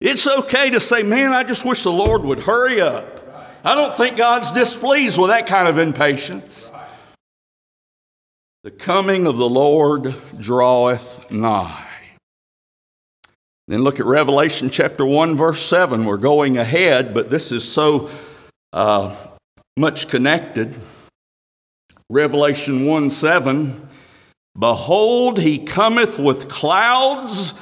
It's 0.00 0.28
okay 0.28 0.70
to 0.70 0.80
say, 0.80 1.02
man, 1.02 1.32
I 1.32 1.42
just 1.42 1.64
wish 1.64 1.82
the 1.82 1.92
Lord 1.92 2.22
would 2.22 2.40
hurry 2.40 2.80
up. 2.80 3.17
I 3.64 3.74
don't 3.74 3.94
think 3.94 4.16
God's 4.16 4.52
displeased 4.52 5.18
with 5.18 5.30
that 5.30 5.46
kind 5.46 5.68
of 5.68 5.78
impatience. 5.78 6.70
The 8.62 8.70
coming 8.70 9.26
of 9.26 9.36
the 9.36 9.48
Lord 9.48 10.14
draweth 10.38 11.30
nigh. 11.30 11.86
Then 13.66 13.82
look 13.82 14.00
at 14.00 14.06
Revelation 14.06 14.70
chapter 14.70 15.04
1, 15.04 15.36
verse 15.36 15.60
7. 15.60 16.04
We're 16.04 16.16
going 16.16 16.56
ahead, 16.56 17.12
but 17.14 17.30
this 17.30 17.52
is 17.52 17.70
so 17.70 18.10
uh, 18.72 19.14
much 19.76 20.08
connected. 20.08 20.74
Revelation 22.10 22.86
1 22.86 23.10
7 23.10 23.88
Behold, 24.58 25.38
he 25.38 25.58
cometh 25.58 26.18
with 26.18 26.48
clouds, 26.48 27.54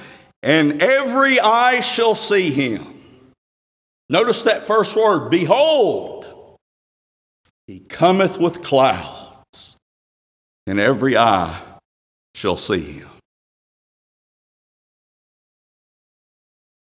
and 0.42 0.82
every 0.82 1.38
eye 1.38 1.80
shall 1.80 2.14
see 2.14 2.50
him 2.50 2.95
Notice 4.08 4.44
that 4.44 4.64
first 4.64 4.96
word 4.96 5.30
Behold, 5.30 6.56
he 7.66 7.80
cometh 7.80 8.38
with 8.38 8.62
clouds, 8.62 9.76
and 10.66 10.78
every 10.78 11.16
eye 11.16 11.60
shall 12.34 12.56
see 12.56 12.80
him. 12.80 13.08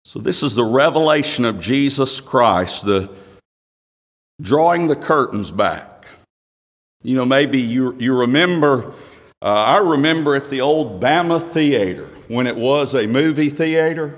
So, 0.05 0.19
this 0.19 0.43
is 0.43 0.55
the 0.55 0.63
revelation 0.63 1.45
of 1.45 1.59
Jesus 1.59 2.19
Christ, 2.19 2.85
the 2.85 3.09
drawing 4.41 4.87
the 4.87 4.95
curtains 4.95 5.51
back. 5.51 6.07
You 7.03 7.15
know, 7.15 7.25
maybe 7.25 7.59
you, 7.59 7.95
you 7.99 8.17
remember, 8.17 8.93
uh, 9.41 9.45
I 9.45 9.77
remember 9.77 10.35
at 10.35 10.49
the 10.49 10.61
old 10.61 11.01
Bama 11.01 11.41
Theater 11.41 12.09
when 12.27 12.47
it 12.47 12.55
was 12.55 12.93
a 12.95 13.07
movie 13.07 13.49
theater. 13.49 14.17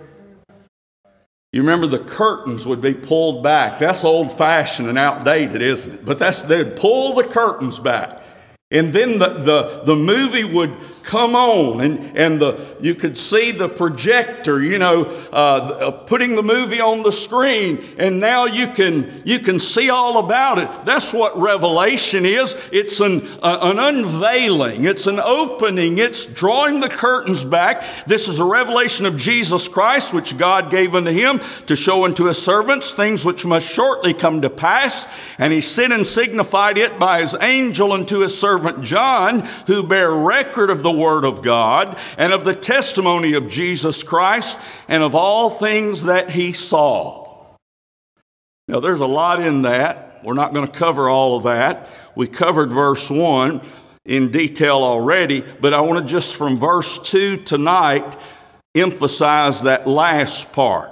You 1.51 1.61
remember 1.61 1.85
the 1.85 1.99
curtains 1.99 2.65
would 2.65 2.81
be 2.81 2.93
pulled 2.93 3.43
back. 3.43 3.79
That's 3.79 4.05
old 4.05 4.31
fashioned 4.31 4.87
and 4.87 4.97
outdated, 4.97 5.61
isn't 5.61 5.93
it? 5.93 6.05
But 6.05 6.17
that's, 6.17 6.43
they'd 6.43 6.77
pull 6.77 7.13
the 7.13 7.25
curtains 7.25 7.77
back. 7.77 8.21
And 8.71 8.93
then 8.93 9.19
the, 9.19 9.27
the, 9.27 9.81
the 9.85 9.95
movie 9.95 10.45
would 10.45 10.73
come 11.03 11.35
on, 11.35 11.81
and, 11.81 12.17
and 12.17 12.41
the, 12.41 12.77
you 12.81 12.95
could 12.95 13.17
see 13.17 13.51
the 13.51 13.69
projector, 13.69 14.61
you 14.61 14.79
know, 14.79 15.05
uh, 15.31 15.35
uh, 15.35 15.91
putting 15.91 16.35
the 16.35 16.43
movie 16.43 16.79
on 16.79 17.03
the 17.03 17.11
screen, 17.11 17.83
and 17.97 18.19
now 18.19 18.45
you 18.45 18.67
can, 18.67 19.21
you 19.25 19.39
can 19.39 19.59
see 19.59 19.89
all 19.89 20.17
about 20.17 20.57
it. 20.57 20.69
That's 20.85 21.13
what 21.13 21.37
Revelation 21.37 22.25
is 22.25 22.55
it's 22.71 22.99
an, 22.99 23.27
uh, 23.41 23.59
an 23.61 23.79
unveiling, 23.79 24.85
it's 24.85 25.07
an 25.07 25.19
opening, 25.19 25.97
it's 25.97 26.25
drawing 26.25 26.79
the 26.79 26.89
curtains 26.89 27.43
back. 27.43 27.83
This 28.05 28.27
is 28.27 28.39
a 28.39 28.45
revelation 28.45 29.05
of 29.05 29.17
Jesus 29.17 29.67
Christ, 29.67 30.13
which 30.13 30.37
God 30.37 30.69
gave 30.69 30.95
unto 30.95 31.11
him 31.11 31.41
to 31.67 31.75
show 31.75 32.05
unto 32.05 32.25
his 32.25 32.41
servants 32.41 32.93
things 32.93 33.25
which 33.25 33.45
must 33.45 33.71
shortly 33.71 34.13
come 34.13 34.41
to 34.41 34.49
pass. 34.49 35.07
And 35.37 35.53
he 35.53 35.61
sent 35.61 35.93
and 35.93 36.05
signified 36.05 36.77
it 36.77 36.99
by 36.99 37.21
his 37.21 37.35
angel 37.39 37.91
unto 37.91 38.19
his 38.19 38.37
servant 38.37 38.83
John, 38.83 39.41
who 39.67 39.83
bear 39.83 40.11
record 40.11 40.69
of 40.69 40.83
the 40.83 40.90
Word 40.91 41.25
of 41.25 41.41
God 41.41 41.97
and 42.17 42.33
of 42.33 42.43
the 42.43 42.55
testimony 42.55 43.33
of 43.33 43.47
Jesus 43.47 44.03
Christ 44.03 44.59
and 44.87 45.03
of 45.03 45.15
all 45.15 45.49
things 45.49 46.03
that 46.03 46.29
he 46.29 46.53
saw. 46.53 47.55
Now, 48.67 48.79
there's 48.79 48.99
a 48.99 49.05
lot 49.05 49.41
in 49.41 49.63
that. 49.63 50.21
We're 50.23 50.33
not 50.33 50.53
going 50.53 50.67
to 50.67 50.71
cover 50.71 51.09
all 51.09 51.35
of 51.35 51.43
that. 51.43 51.89
We 52.15 52.27
covered 52.27 52.71
verse 52.71 53.09
1. 53.09 53.61
in 54.05 54.31
detail 54.31 54.77
already, 54.83 55.43
but 55.59 55.73
I 55.73 55.81
want 55.81 56.05
to 56.05 56.11
just 56.11 56.35
from 56.35 56.57
verse 56.57 56.97
2 56.99 57.37
tonight 57.37 58.17
emphasize 58.73 59.63
that 59.63 59.87
last 59.87 60.51
part. 60.53 60.91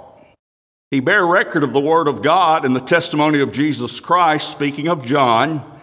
He 0.92 1.00
bare 1.00 1.26
record 1.26 1.64
of 1.64 1.74
the 1.74 1.80
Word 1.80 2.08
of 2.08 2.22
God 2.22 2.66
and 2.66 2.76
the 2.76 2.80
testimony 2.80 3.40
of 3.42 3.52
Jesus 3.52 4.00
Christ, 4.00 4.52
speaking 4.52 4.88
of 4.88 5.04
John, 5.04 5.80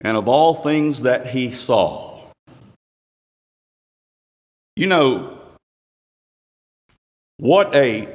and 0.00 0.16
of 0.16 0.28
all 0.28 0.54
things 0.54 1.02
that 1.02 1.28
he 1.28 1.52
saw. 1.52 2.09
You 4.80 4.86
know, 4.86 5.36
what 7.36 7.76
a 7.76 8.08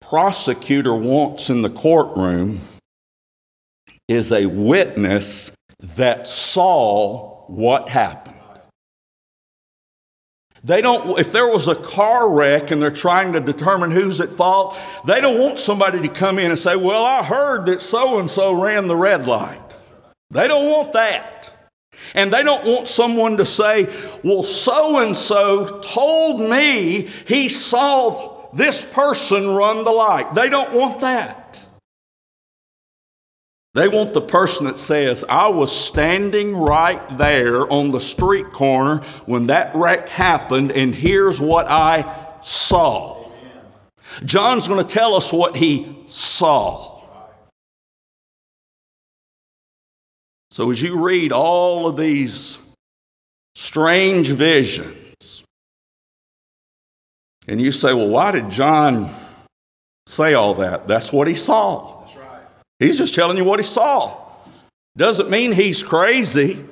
prosecutor 0.00 0.94
wants 0.94 1.50
in 1.50 1.60
the 1.60 1.68
courtroom 1.68 2.60
is 4.08 4.32
a 4.32 4.46
witness 4.46 5.54
that 5.96 6.26
saw 6.26 7.44
what 7.48 7.90
happened. 7.90 8.38
They 10.62 10.80
don't, 10.80 11.20
if 11.20 11.30
there 11.30 11.48
was 11.48 11.68
a 11.68 11.74
car 11.74 12.32
wreck 12.32 12.70
and 12.70 12.80
they're 12.80 12.90
trying 12.90 13.34
to 13.34 13.40
determine 13.40 13.90
who's 13.90 14.18
at 14.22 14.30
fault, 14.32 14.78
they 15.04 15.20
don't 15.20 15.38
want 15.38 15.58
somebody 15.58 16.00
to 16.00 16.08
come 16.08 16.38
in 16.38 16.50
and 16.50 16.58
say, 16.58 16.74
Well, 16.74 17.04
I 17.04 17.22
heard 17.22 17.66
that 17.66 17.82
so 17.82 18.18
and 18.18 18.30
so 18.30 18.58
ran 18.58 18.86
the 18.86 18.96
red 18.96 19.26
light. 19.26 19.60
They 20.30 20.48
don't 20.48 20.70
want 20.70 20.94
that. 20.94 21.33
And 22.14 22.32
they 22.32 22.44
don't 22.44 22.64
want 22.64 22.86
someone 22.86 23.36
to 23.38 23.44
say, 23.44 23.88
Well, 24.22 24.44
so 24.44 25.00
and 25.00 25.16
so 25.16 25.80
told 25.80 26.40
me 26.40 27.02
he 27.26 27.48
saw 27.48 28.48
this 28.54 28.84
person 28.84 29.48
run 29.50 29.84
the 29.84 29.90
light. 29.90 30.34
They 30.34 30.48
don't 30.48 30.72
want 30.72 31.00
that. 31.00 31.44
They 33.74 33.88
want 33.88 34.12
the 34.12 34.20
person 34.20 34.66
that 34.66 34.78
says, 34.78 35.24
I 35.28 35.48
was 35.48 35.76
standing 35.76 36.56
right 36.56 37.18
there 37.18 37.70
on 37.72 37.90
the 37.90 37.98
street 37.98 38.52
corner 38.52 38.98
when 39.26 39.48
that 39.48 39.74
wreck 39.74 40.08
happened, 40.08 40.70
and 40.70 40.94
here's 40.94 41.40
what 41.40 41.66
I 41.68 42.38
saw. 42.40 43.28
John's 44.24 44.68
going 44.68 44.80
to 44.80 44.88
tell 44.88 45.16
us 45.16 45.32
what 45.32 45.56
he 45.56 46.04
saw. 46.06 46.93
So, 50.54 50.70
as 50.70 50.80
you 50.80 51.04
read 51.04 51.32
all 51.32 51.88
of 51.88 51.96
these 51.96 52.60
strange 53.56 54.30
visions, 54.30 55.42
and 57.48 57.60
you 57.60 57.72
say, 57.72 57.92
Well, 57.92 58.06
why 58.06 58.30
did 58.30 58.50
John 58.50 59.12
say 60.06 60.34
all 60.34 60.54
that? 60.54 60.86
That's 60.86 61.12
what 61.12 61.26
he 61.26 61.34
saw. 61.34 62.06
He's 62.78 62.96
just 62.96 63.16
telling 63.16 63.36
you 63.36 63.42
what 63.42 63.58
he 63.58 63.64
saw. 63.64 64.16
Doesn't 64.96 65.28
mean 65.28 65.50
he's 65.50 65.82
crazy. 65.82 66.64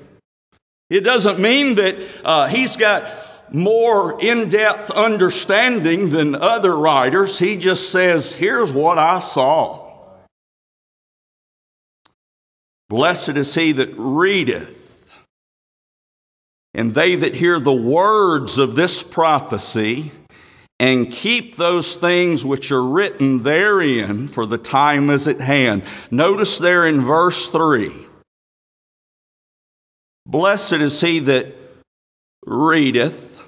It 0.88 1.00
doesn't 1.00 1.40
mean 1.40 1.74
that 1.74 1.96
uh, 2.24 2.46
he's 2.46 2.76
got 2.76 3.04
more 3.52 4.16
in 4.22 4.48
depth 4.48 4.92
understanding 4.92 6.10
than 6.10 6.36
other 6.36 6.76
writers. 6.76 7.36
He 7.36 7.56
just 7.56 7.90
says, 7.90 8.32
Here's 8.32 8.72
what 8.72 9.00
I 9.00 9.18
saw. 9.18 9.81
Blessed 12.92 13.38
is 13.38 13.54
he 13.54 13.72
that 13.72 13.94
readeth, 13.96 15.10
and 16.74 16.92
they 16.92 17.16
that 17.16 17.36
hear 17.36 17.58
the 17.58 17.72
words 17.72 18.58
of 18.58 18.74
this 18.74 19.02
prophecy 19.02 20.12
and 20.78 21.10
keep 21.10 21.56
those 21.56 21.96
things 21.96 22.44
which 22.44 22.70
are 22.70 22.84
written 22.84 23.44
therein, 23.44 24.28
for 24.28 24.44
the 24.44 24.58
time 24.58 25.08
is 25.08 25.26
at 25.26 25.40
hand. 25.40 25.84
Notice 26.10 26.58
there 26.58 26.86
in 26.86 27.00
verse 27.00 27.48
3 27.48 27.94
Blessed 30.26 30.74
is 30.74 31.00
he 31.00 31.18
that 31.20 31.46
readeth, 32.44 33.42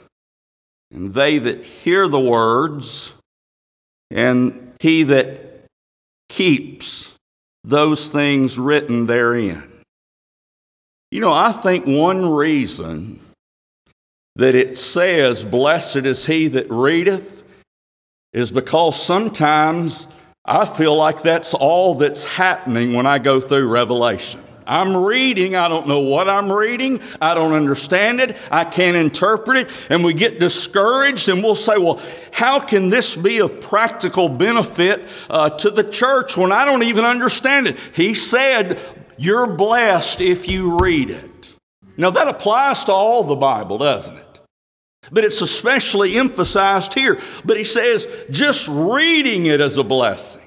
and 0.91 1.13
they 1.13 1.37
that 1.37 1.63
hear 1.63 2.09
the 2.09 2.19
words, 2.19 3.12
and 4.11 4.73
he 4.81 5.03
that 5.03 5.66
keeps 6.31 7.13
those 7.64 8.11
things 8.11 8.59
written 8.59 9.07
therein. 9.07 9.62
You 11.11 11.20
know, 11.20 11.33
I 11.33 11.53
think 11.53 11.87
one 11.87 12.31
reason 12.31 13.20
that 14.37 14.55
it 14.55 14.77
says, 14.77 15.44
Blessed 15.44 15.96
is 15.96 16.27
he 16.27 16.48
that 16.48 16.70
readeth, 16.70 17.44
is 18.33 18.50
because 18.50 19.00
sometimes 19.00 20.09
I 20.44 20.66
feel 20.66 20.96
like 20.96 21.22
that's 21.22 21.55
all 21.55 21.94
that's 21.94 22.24
happening 22.24 22.92
when 22.92 23.07
I 23.07 23.18
go 23.18 23.40
through 23.40 23.68
Revelation. 23.68 24.42
I'm 24.66 24.96
reading, 24.96 25.57
I 25.57 25.68
don't 25.68 25.87
know 25.87 26.00
what 26.00 26.29
I'm 26.29 26.50
reading, 26.50 27.00
I 27.20 27.35
don't 27.35 27.53
understand 27.53 28.20
it, 28.20 28.37
I 28.50 28.64
can't 28.64 28.96
interpret 28.96 29.59
it, 29.59 29.70
and 29.90 30.03
we 30.03 30.14
get 30.14 30.40
discouraged 30.40 31.29
and 31.29 31.42
we'll 31.42 31.55
say, 31.55 31.79
Well, 31.79 32.00
how 32.33 32.61
can 32.61 32.90
this 32.90 33.14
be 33.16 33.38
of 33.38 33.61
practical 33.61 34.29
benefit 34.29 35.09
uh, 35.29 35.50
to 35.50 35.70
the 35.70 35.85
church 35.85 36.37
when 36.37 36.53
I 36.53 36.64
don't 36.64 36.83
even 36.83 37.05
understand 37.05 37.66
it? 37.66 37.79
He 37.92 38.14
said, 38.14 38.81
You're 39.18 39.46
blessed 39.46 40.20
if 40.20 40.48
you 40.48 40.77
read 40.79 41.11
it. 41.11 41.57
Now, 41.96 42.11
that 42.11 42.29
applies 42.29 42.85
to 42.85 42.92
all 42.92 43.22
the 43.22 43.37
Bible, 43.37 43.79
doesn't 43.79 44.16
it? 44.16 44.35
But 45.12 45.24
it's 45.24 45.42
especially 45.42 46.16
emphasized 46.16 46.94
here. 46.94 47.20
But 47.44 47.57
he 47.57 47.64
says 47.64 48.07
just 48.31 48.68
reading 48.68 49.46
it 49.46 49.61
is 49.61 49.77
a 49.77 49.85
blessing. 49.85 50.42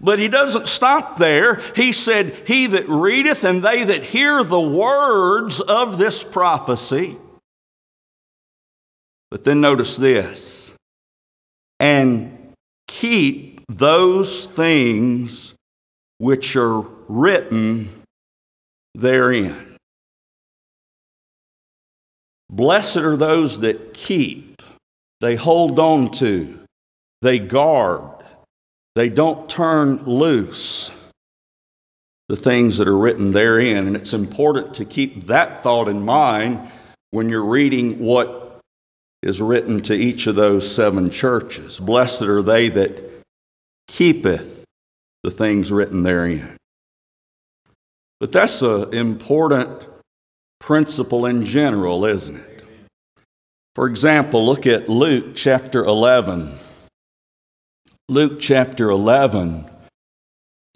But 0.00 0.18
he 0.18 0.28
doesn't 0.28 0.68
stop 0.68 1.16
there. 1.16 1.62
He 1.74 1.92
said, 1.92 2.34
He 2.46 2.66
that 2.66 2.88
readeth 2.88 3.44
and 3.44 3.62
they 3.62 3.84
that 3.84 4.04
hear 4.04 4.42
the 4.42 4.60
words 4.60 5.60
of 5.60 5.98
this 5.98 6.22
prophecy. 6.22 7.18
But 9.30 9.44
then 9.44 9.60
notice 9.60 9.96
this 9.96 10.74
and 11.80 12.52
keep 12.86 13.60
those 13.68 14.46
things 14.46 15.54
which 16.18 16.56
are 16.56 16.80
written 17.08 17.90
therein. 18.94 19.76
Blessed 22.48 22.98
are 22.98 23.16
those 23.16 23.60
that 23.60 23.92
keep, 23.92 24.62
they 25.20 25.34
hold 25.34 25.78
on 25.78 26.10
to, 26.12 26.60
they 27.20 27.38
guard, 27.38 28.15
they 28.96 29.10
don't 29.10 29.46
turn 29.48 30.02
loose 30.04 30.90
the 32.28 32.34
things 32.34 32.78
that 32.78 32.88
are 32.88 32.96
written 32.96 33.30
therein. 33.30 33.86
And 33.86 33.94
it's 33.94 34.14
important 34.14 34.72
to 34.74 34.86
keep 34.86 35.26
that 35.26 35.62
thought 35.62 35.86
in 35.88 36.02
mind 36.02 36.70
when 37.10 37.28
you're 37.28 37.44
reading 37.44 37.98
what 37.98 38.58
is 39.22 39.42
written 39.42 39.80
to 39.82 39.94
each 39.94 40.26
of 40.26 40.34
those 40.34 40.74
seven 40.74 41.10
churches. 41.10 41.78
Blessed 41.78 42.22
are 42.22 42.40
they 42.40 42.70
that 42.70 43.22
keepeth 43.86 44.64
the 45.22 45.30
things 45.30 45.70
written 45.70 46.02
therein. 46.02 46.56
But 48.18 48.32
that's 48.32 48.62
an 48.62 48.94
important 48.94 49.86
principle 50.58 51.26
in 51.26 51.44
general, 51.44 52.06
isn't 52.06 52.36
it? 52.36 52.64
For 53.74 53.88
example, 53.88 54.46
look 54.46 54.66
at 54.66 54.88
Luke 54.88 55.34
chapter 55.34 55.84
11. 55.84 56.54
Luke 58.08 58.38
chapter 58.38 58.88
11 58.88 59.68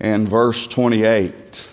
and 0.00 0.28
verse 0.28 0.66
28. 0.66 1.68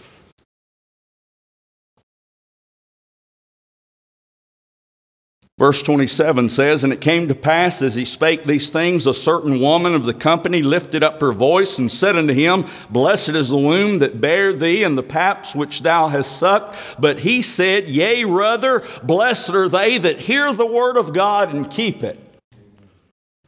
Verse 5.58 5.82
27 5.82 6.50
says, 6.50 6.84
And 6.84 6.94
it 6.94 7.02
came 7.02 7.30
to 7.30 7.34
pass 7.34 7.82
as 7.82 7.96
he 7.96 8.06
spake 8.06 8.44
these 8.44 8.70
things, 8.70 9.08
a 9.08 9.16
certain 9.16 9.60
woman 9.60 9.96
of 9.96 10.06
the 10.06 10.14
company 10.14 10.62
lifted 10.62 11.02
up 11.02 11.20
her 11.22 11.32
voice 11.32 11.80
and 11.80 11.92
said 11.92 12.16
unto 12.16 12.36
him, 12.36 12.68
Blessed 12.92 13.30
is 13.30 13.50
the 13.50 13.58
womb 13.58 13.98
that 13.98 14.22
bare 14.22 14.54
thee 14.54 14.84
and 14.84 14.96
the 14.96 15.02
paps 15.02 15.56
which 15.56 15.82
thou 15.82 16.08
hast 16.08 16.38
sucked. 16.38 16.78
But 17.00 17.18
he 17.18 17.42
said, 17.42 17.90
Yea, 17.90 18.26
rather, 18.26 18.84
blessed 19.02 19.56
are 19.56 19.70
they 19.70 19.98
that 19.98 20.20
hear 20.20 20.54
the 20.54 20.68
word 20.68 20.98
of 20.98 21.14
God 21.14 21.52
and 21.52 21.68
keep 21.68 22.04
it. 22.04 22.27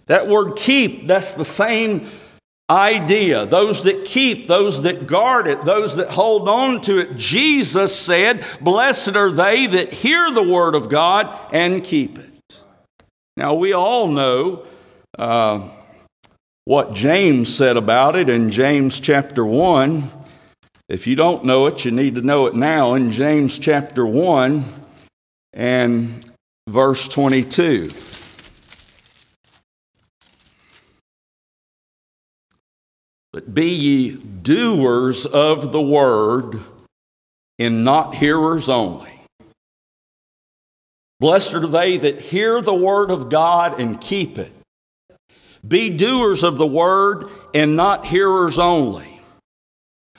That 0.09 0.27
word 0.27 0.55
keep, 0.55 1.05
that's 1.05 1.35
the 1.35 1.45
same 1.45 2.09
idea. 2.67 3.45
Those 3.45 3.83
that 3.83 4.05
keep, 4.05 4.47
those 4.47 4.81
that 4.81 5.05
guard 5.05 5.45
it, 5.45 5.63
those 5.63 5.97
that 5.97 6.09
hold 6.09 6.49
on 6.49 6.81
to 6.81 6.97
it. 6.97 7.15
Jesus 7.15 7.95
said, 7.95 8.43
Blessed 8.59 9.15
are 9.15 9.31
they 9.31 9.67
that 9.67 9.93
hear 9.93 10.31
the 10.31 10.41
word 10.41 10.73
of 10.73 10.89
God 10.89 11.37
and 11.53 11.83
keep 11.83 12.17
it. 12.17 12.31
Now, 13.37 13.53
we 13.53 13.73
all 13.73 14.07
know 14.07 14.65
uh, 15.17 15.69
what 16.65 16.93
James 16.95 17.53
said 17.55 17.77
about 17.77 18.15
it 18.15 18.29
in 18.29 18.49
James 18.49 18.99
chapter 18.99 19.45
1. 19.45 20.09
If 20.89 21.05
you 21.05 21.15
don't 21.15 21.45
know 21.45 21.67
it, 21.67 21.85
you 21.85 21.91
need 21.91 22.15
to 22.15 22.21
know 22.21 22.47
it 22.47 22.55
now 22.55 22.95
in 22.95 23.11
James 23.11 23.59
chapter 23.59 24.07
1 24.07 24.63
and 25.53 26.25
verse 26.67 27.07
22. 27.07 27.89
But 33.39 33.53
be 33.53 33.69
ye 33.69 34.11
doers 34.17 35.25
of 35.25 35.71
the 35.71 35.81
word 35.81 36.59
and 37.57 37.85
not 37.85 38.15
hearers 38.15 38.67
only. 38.67 39.21
Blessed 41.21 41.53
are 41.53 41.67
they 41.67 41.95
that 41.95 42.19
hear 42.19 42.59
the 42.59 42.73
word 42.73 43.11
of 43.11 43.29
God 43.29 43.79
and 43.79 44.01
keep 44.01 44.37
it. 44.37 44.51
Be 45.65 45.89
doers 45.89 46.43
of 46.43 46.57
the 46.57 46.67
word 46.67 47.29
and 47.55 47.77
not 47.77 48.05
hearers 48.05 48.59
only. 48.59 49.21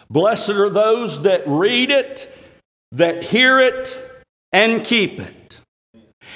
Blessed 0.08 0.52
are 0.52 0.70
those 0.70 1.20
that 1.24 1.42
read 1.46 1.90
it, 1.90 2.32
that 2.92 3.22
hear 3.22 3.60
it, 3.60 4.00
and 4.50 4.82
keep 4.82 5.20
it. 5.20 5.34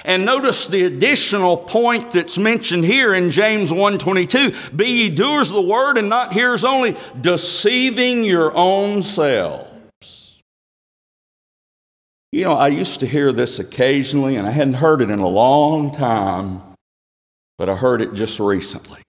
And 0.05 0.27
notice 0.27 0.69
the 0.69 0.85
additional 0.85 1.57
point 1.57 2.11
that's 2.11 2.37
mentioned 2.37 2.85
here 2.85 3.15
in 3.15 3.31
James 3.31 3.73
1:22, 3.73 4.77
be 4.77 4.87
ye 4.87 5.09
doers 5.09 5.49
of 5.49 5.55
the 5.55 5.63
word 5.63 5.97
and 5.97 6.11
not 6.11 6.35
hearers 6.35 6.63
only, 6.63 6.95
deceiving 7.19 8.23
your 8.23 8.55
own 8.55 9.03
selves. 9.03 10.43
You 12.33 12.45
know, 12.45 12.55
I 12.55 12.69
used 12.69 13.01
to 13.01 13.07
hear 13.07 13.33
this 13.33 13.59
occasionally 13.59 14.37
and 14.37 14.47
I 14.47 14.51
hadn't 14.51 14.75
heard 14.75 15.01
it 15.01 15.09
in 15.09 15.21
a 15.21 15.29
long 15.29 15.91
time, 15.91 16.61
but 17.57 17.71
I 17.71 17.77
heard 17.77 18.01
it 18.01 18.13
just 18.15 18.41
recently. 18.41 19.01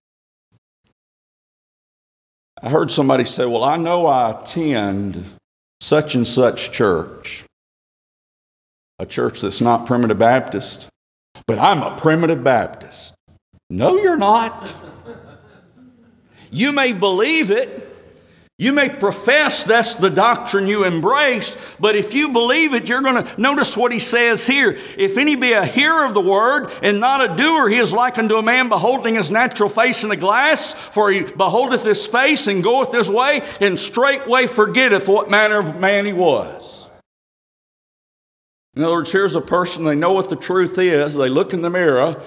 I 2.62 2.70
heard 2.70 2.90
somebody 2.90 3.26
say, 3.26 3.46
"Well, 3.46 3.64
I 3.64 3.78
know 3.78 4.06
I 4.06 4.30
attend 4.32 5.26
such 5.82 6.16
and 6.16 6.26
such 6.26 6.72
church." 6.72 7.45
A 9.00 9.06
church 9.06 9.42
that's 9.42 9.62
not 9.62 9.86
primitive 9.86 10.18
Baptist, 10.18 10.88
but 11.48 11.60
I'm 11.60 11.82
a 11.82 11.96
primitive 11.96 12.44
Baptist. 12.44 13.14
No, 13.70 13.98
you're 13.98 14.18
not. 14.18 14.74
You 16.52 16.72
may 16.72 16.94
believe 16.94 17.52
it. 17.52 17.92
You 18.58 18.72
may 18.72 18.88
profess 18.88 19.66
that's 19.66 19.96
the 19.96 20.10
doctrine 20.10 20.68
you 20.68 20.86
embrace, 20.86 21.76
but 21.78 21.98
if 21.98 22.14
you 22.14 22.30
believe 22.30 22.74
it, 22.74 22.88
you're 22.88 23.02
going 23.02 23.26
to 23.26 23.42
notice 23.42 23.76
what 23.76 23.92
he 23.92 24.00
says 24.00 24.48
here. 24.48 24.78
If 24.98 25.18
any 25.18 25.36
be 25.36 25.52
a 25.52 25.66
hearer 25.66 26.06
of 26.06 26.14
the 26.14 26.22
word 26.22 26.72
and 26.82 27.02
not 27.02 27.20
a 27.20 27.36
doer, 27.36 27.68
he 27.68 27.76
is 27.76 27.92
like 27.92 28.18
unto 28.18 28.38
a 28.38 28.42
man 28.42 28.70
beholding 28.70 29.16
his 29.16 29.30
natural 29.30 29.68
face 29.68 30.06
in 30.06 30.12
a 30.12 30.16
glass, 30.16 30.72
for 30.72 31.12
he 31.12 31.24
beholdeth 31.24 31.84
his 31.84 32.06
face 32.06 32.48
and 32.48 32.64
goeth 32.64 32.94
his 32.94 33.10
way, 33.10 33.42
and 33.60 33.78
straightway 33.78 34.48
forgetteth 34.48 35.10
what 35.10 35.30
manner 35.30 35.60
of 35.60 35.78
man 35.78 36.06
he 36.06 36.14
was. 36.14 36.85
In 38.76 38.84
other 38.84 38.96
words, 38.96 39.12
here's 39.12 39.36
a 39.36 39.42
person, 39.42 39.86
they 39.86 39.96
know 39.96 40.14
what 40.14 40.30
the 40.30 40.36
truth 40.36 40.78
is, 40.78 41.16
they 41.16 41.30
look 41.30 41.54
in 41.54 41.62
the 41.62 41.70
mirror 41.70 42.22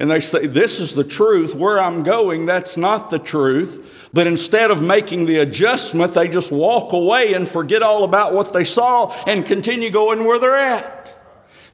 and 0.00 0.10
they 0.10 0.20
say, 0.20 0.46
This 0.46 0.80
is 0.80 0.94
the 0.94 1.04
truth. 1.04 1.54
Where 1.54 1.78
I'm 1.78 2.02
going, 2.02 2.46
that's 2.46 2.78
not 2.78 3.10
the 3.10 3.18
truth. 3.18 4.08
But 4.14 4.26
instead 4.26 4.70
of 4.70 4.82
making 4.82 5.26
the 5.26 5.36
adjustment, 5.36 6.14
they 6.14 6.26
just 6.26 6.50
walk 6.50 6.94
away 6.94 7.34
and 7.34 7.46
forget 7.46 7.82
all 7.82 8.04
about 8.04 8.32
what 8.32 8.54
they 8.54 8.64
saw 8.64 9.12
and 9.26 9.44
continue 9.44 9.90
going 9.90 10.24
where 10.24 10.40
they're 10.40 10.56
at. 10.56 11.14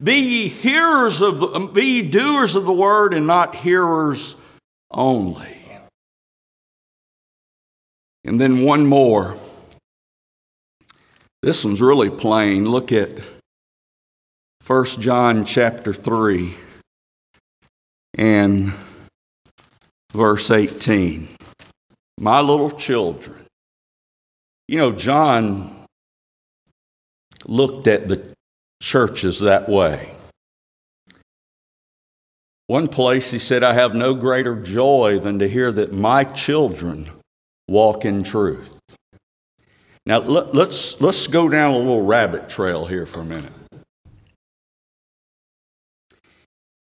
Be 0.03 0.19
ye 0.19 0.49
hearers 0.49 1.23
of 1.23 1.39
the, 1.39 1.71
be 1.73 1.85
ye 1.85 2.03
doers 2.03 2.57
of 2.57 2.67
the 2.67 2.73
word 2.73 3.15
and 3.15 3.29
not 3.29 3.55
hearers 3.55 4.37
only. 4.91 5.57
And 8.25 8.41
then 8.41 8.63
one 8.65 8.87
more. 8.87 9.37
This 11.43 11.65
one's 11.65 11.81
really 11.81 12.11
plain. 12.11 12.69
Look 12.69 12.91
at 12.91 13.11
1 14.67 14.85
John 14.99 15.45
chapter 15.45 15.93
3 15.93 16.53
and 18.19 18.73
verse 20.13 20.51
18. 20.51 21.29
My 22.19 22.41
little 22.41 22.73
children. 22.73 23.47
You 24.67 24.79
know, 24.79 24.91
John 24.91 25.85
looked 27.45 27.87
at 27.87 28.09
the 28.09 28.25
churches 28.83 29.39
that 29.39 29.69
way. 29.69 30.11
One 32.67 32.89
place 32.89 33.31
he 33.31 33.39
said, 33.39 33.63
I 33.63 33.75
have 33.75 33.95
no 33.95 34.15
greater 34.15 34.57
joy 34.57 35.21
than 35.21 35.39
to 35.39 35.49
hear 35.49 35.71
that 35.71 35.93
my 35.93 36.25
children 36.25 37.09
walk 37.69 38.05
in 38.05 38.25
truth. 38.25 38.75
Now, 40.07 40.19
let, 40.19 40.57
us 40.57 41.01
let's 41.01 41.29
go 41.29 41.49
down 41.49 41.75
a 41.75 41.79
little 41.79 42.05
rabbit 42.05 42.49
trail 42.49 42.87
here 42.87 43.07
for 43.07 43.21
a 43.21 43.25
minute. 43.25 43.53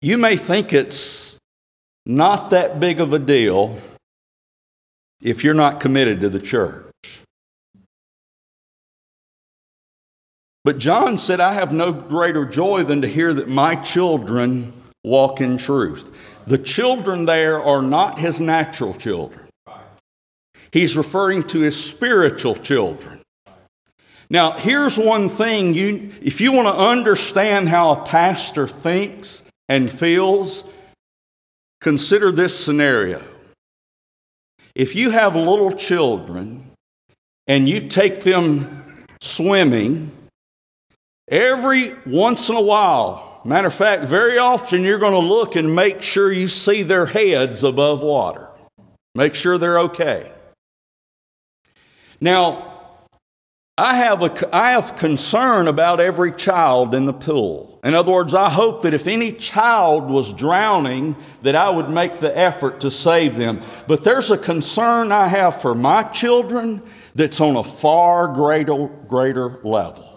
You 0.03 0.17
may 0.17 0.35
think 0.35 0.73
it's 0.73 1.37
not 2.05 2.49
that 2.49 2.81
big 2.81 2.99
of 2.99 3.13
a 3.13 3.19
deal 3.19 3.77
if 5.21 5.45
you're 5.45 5.53
not 5.53 5.79
committed 5.79 6.19
to 6.19 6.29
the 6.29 6.41
church. 6.41 6.91
But 10.65 10.77
John 10.77 11.17
said, 11.17 11.39
I 11.39 11.53
have 11.53 11.71
no 11.71 11.93
greater 11.93 12.43
joy 12.43 12.83
than 12.83 13.01
to 13.03 13.07
hear 13.07 13.33
that 13.33 13.47
my 13.47 13.75
children 13.75 14.73
walk 15.05 15.39
in 15.39 15.57
truth. 15.57 16.11
The 16.47 16.57
children 16.57 17.23
there 17.23 17.63
are 17.63 17.81
not 17.81 18.19
his 18.19 18.41
natural 18.41 18.93
children, 18.95 19.47
he's 20.73 20.97
referring 20.97 21.43
to 21.43 21.61
his 21.61 21.81
spiritual 21.81 22.55
children. 22.55 23.21
Now, 24.29 24.51
here's 24.51 24.97
one 24.97 25.29
thing 25.29 25.73
you, 25.73 26.11
if 26.21 26.41
you 26.41 26.51
want 26.51 26.67
to 26.67 26.75
understand 26.75 27.69
how 27.69 27.91
a 27.91 28.05
pastor 28.05 28.67
thinks 28.67 29.43
and 29.69 29.89
feels, 29.89 30.63
consider 31.81 32.31
this 32.31 32.57
scenario. 32.57 33.23
If 34.75 34.95
you 34.95 35.11
have 35.11 35.35
little 35.35 35.71
children 35.71 36.71
and 37.47 37.69
you 37.69 37.87
take 37.87 38.21
them 38.21 39.05
swimming, 39.21 40.11
every 41.29 41.93
once 42.05 42.49
in 42.49 42.55
a 42.55 42.61
while, 42.61 43.41
matter 43.45 43.67
of 43.67 43.73
fact, 43.73 44.05
very 44.05 44.37
often 44.37 44.83
you're 44.83 44.99
going 44.99 45.13
to 45.13 45.19
look 45.19 45.55
and 45.55 45.75
make 45.75 46.01
sure 46.01 46.31
you 46.31 46.47
see 46.47 46.83
their 46.83 47.05
heads 47.05 47.63
above 47.63 48.01
water. 48.01 48.47
Make 49.15 49.35
sure 49.35 49.57
they're 49.57 49.79
okay. 49.79 50.31
Now, 52.19 52.72
I 53.77 53.95
have, 53.95 54.21
a, 54.21 54.55
I 54.55 54.71
have 54.73 54.97
concern 54.97 55.67
about 55.67 55.99
every 55.99 56.31
child 56.31 56.93
in 56.93 57.05
the 57.05 57.13
pool. 57.13 57.79
In 57.83 57.95
other 57.95 58.11
words, 58.11 58.35
I 58.35 58.51
hope 58.51 58.83
that 58.83 58.93
if 58.93 59.07
any 59.07 59.31
child 59.31 60.11
was 60.11 60.31
drowning, 60.31 61.15
that 61.41 61.55
I 61.55 61.71
would 61.71 61.89
make 61.89 62.19
the 62.19 62.37
effort 62.37 62.81
to 62.81 62.91
save 62.91 63.35
them. 63.35 63.61
But 63.87 64.03
there's 64.03 64.29
a 64.29 64.37
concern 64.37 65.11
I 65.11 65.27
have 65.27 65.59
for 65.59 65.73
my 65.73 66.03
children 66.03 66.83
that's 67.15 67.41
on 67.41 67.55
a 67.55 67.63
far 67.63 68.27
greater, 68.27 68.87
greater 69.07 69.59
level. 69.63 70.07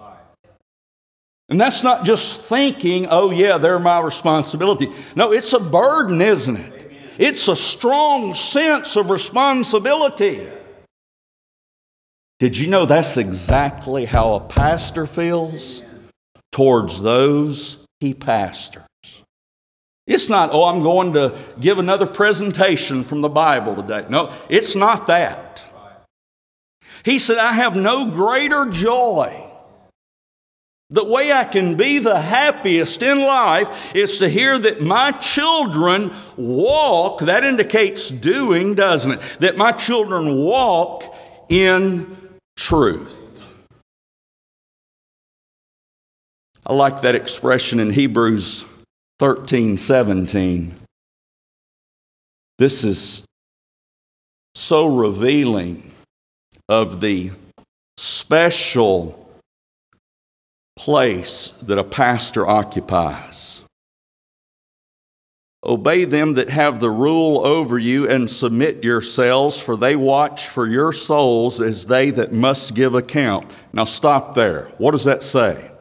And 1.48 1.58
that's 1.58 1.82
not 1.82 2.04
just 2.04 2.42
thinking, 2.42 3.06
oh, 3.08 3.30
yeah, 3.30 3.56
they're 3.56 3.78
my 3.78 4.00
responsibility. 4.00 4.92
No, 5.14 5.32
it's 5.32 5.54
a 5.54 5.60
burden, 5.60 6.20
isn't 6.20 6.56
it? 6.56 6.92
It's 7.18 7.48
a 7.48 7.56
strong 7.56 8.34
sense 8.34 8.96
of 8.96 9.08
responsibility. 9.08 10.46
Did 12.38 12.58
you 12.58 12.66
know 12.68 12.84
that's 12.84 13.16
exactly 13.16 14.04
how 14.04 14.34
a 14.34 14.40
pastor 14.40 15.06
feels 15.06 15.82
towards 16.52 17.00
those 17.00 17.78
he 18.00 18.12
pastors? 18.12 18.82
It's 20.06 20.28
not, 20.28 20.50
oh, 20.52 20.64
I'm 20.64 20.82
going 20.82 21.14
to 21.14 21.36
give 21.58 21.78
another 21.78 22.06
presentation 22.06 23.04
from 23.04 23.22
the 23.22 23.30
Bible 23.30 23.74
today. 23.74 24.06
No, 24.10 24.32
it's 24.50 24.76
not 24.76 25.06
that. 25.06 25.64
He 27.04 27.18
said, 27.18 27.38
I 27.38 27.52
have 27.52 27.74
no 27.74 28.10
greater 28.10 28.66
joy. 28.66 29.50
The 30.90 31.04
way 31.04 31.32
I 31.32 31.44
can 31.44 31.76
be 31.76 31.98
the 31.98 32.20
happiest 32.20 33.02
in 33.02 33.20
life 33.22 33.96
is 33.96 34.18
to 34.18 34.28
hear 34.28 34.56
that 34.58 34.80
my 34.80 35.10
children 35.12 36.12
walk, 36.36 37.20
that 37.20 37.44
indicates 37.44 38.10
doing, 38.10 38.74
doesn't 38.74 39.12
it? 39.12 39.20
That 39.40 39.56
my 39.56 39.72
children 39.72 40.36
walk 40.36 41.02
in 41.48 42.25
truth. 42.56 43.44
I 46.66 46.72
like 46.72 47.02
that 47.02 47.14
expression 47.14 47.78
in 47.78 47.90
Hebrews 47.90 48.64
13 49.20 49.76
17. 49.76 50.74
This 52.58 52.84
is 52.84 53.24
so 54.54 54.86
revealing 54.86 55.92
of 56.68 57.00
the 57.00 57.30
special 57.98 59.28
place 60.76 61.52
that 61.62 61.78
a 61.78 61.84
pastor 61.84 62.46
occupies. 62.46 63.62
Obey 65.66 66.04
them 66.04 66.34
that 66.34 66.48
have 66.48 66.78
the 66.78 66.90
rule 66.90 67.44
over 67.44 67.76
you 67.76 68.08
and 68.08 68.30
submit 68.30 68.84
yourselves, 68.84 69.58
for 69.58 69.76
they 69.76 69.96
watch 69.96 70.46
for 70.48 70.68
your 70.68 70.92
souls 70.92 71.60
as 71.60 71.86
they 71.86 72.10
that 72.10 72.32
must 72.32 72.74
give 72.74 72.94
account. 72.94 73.50
Now, 73.72 73.84
stop 73.84 74.36
there. 74.36 74.70
What 74.78 74.92
does 74.92 75.04
that 75.04 75.24
say? 75.24 75.72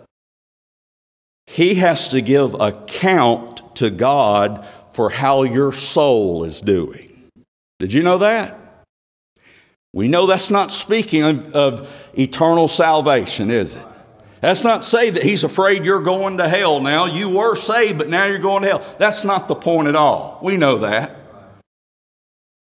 He 1.45 1.75
has 1.75 2.07
to 2.07 2.21
give 2.21 2.55
account 2.55 3.75
to 3.75 3.91
God 3.91 4.65
for 4.93 5.11
how 5.11 5.43
your 5.43 5.71
soul 5.71 6.43
is 6.43 6.61
doing. 6.61 7.29
Did 7.77 7.93
you 7.93 8.01
know 8.01 8.17
that? 8.17 8.57
We 9.93 10.07
know 10.07 10.25
that's 10.25 10.49
not 10.49 10.71
speaking 10.71 11.21
of, 11.23 11.53
of 11.53 12.11
eternal 12.17 12.67
salvation, 12.67 13.51
is 13.51 13.75
it? 13.75 13.85
That's 14.45 14.63
not 14.63 14.85
say 14.85 15.09
that 15.09 15.23
he's 15.23 15.43
afraid 15.43 15.85
you're 15.85 16.03
going 16.03 16.37
to 16.37 16.47
hell 16.47 16.79
now. 16.79 17.07
You 17.07 17.29
were 17.29 17.55
saved, 17.55 17.97
but 17.97 18.09
now 18.09 18.25
you're 18.25 18.37
going 18.37 18.61
to 18.61 18.67
hell. 18.67 18.95
That's 18.99 19.23
not 19.23 19.47
the 19.47 19.55
point 19.55 19.87
at 19.87 19.95
all. 19.95 20.37
We 20.39 20.55
know 20.55 20.77
that. 20.77 21.15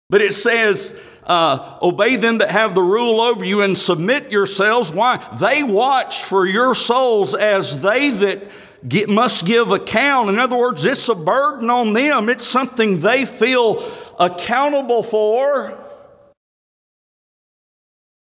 But 0.09 0.21
it 0.21 0.33
says, 0.35 0.97
uh, 1.25 1.81
obey 1.83 2.15
them 2.15 2.39
that 2.39 2.51
have 2.51 2.77
the 2.77 2.83
rule 2.83 3.21
over 3.21 3.45
you 3.45 3.63
and 3.63 3.77
submit 3.77 4.31
yourselves. 4.31 4.93
Why? 4.93 5.27
They 5.41 5.65
watch 5.65 6.23
for 6.23 6.47
your 6.47 6.77
souls 6.77 7.35
as 7.35 7.83
they 7.83 8.11
that 8.11 8.45
get, 8.87 9.09
must 9.09 9.45
give 9.45 9.73
account. 9.73 10.29
In 10.29 10.39
other 10.39 10.57
words, 10.57 10.85
it's 10.85 11.09
a 11.09 11.17
burden 11.17 11.69
on 11.69 11.95
them, 11.95 12.29
it's 12.29 12.47
something 12.47 13.01
they 13.01 13.27
feel 13.27 13.85
accountable 14.21 15.03
for. 15.03 15.77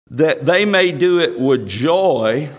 That 0.10 0.46
they 0.46 0.66
may 0.66 0.92
do 0.92 1.22
it 1.22 1.40
with 1.40 1.66
joy 1.66 2.50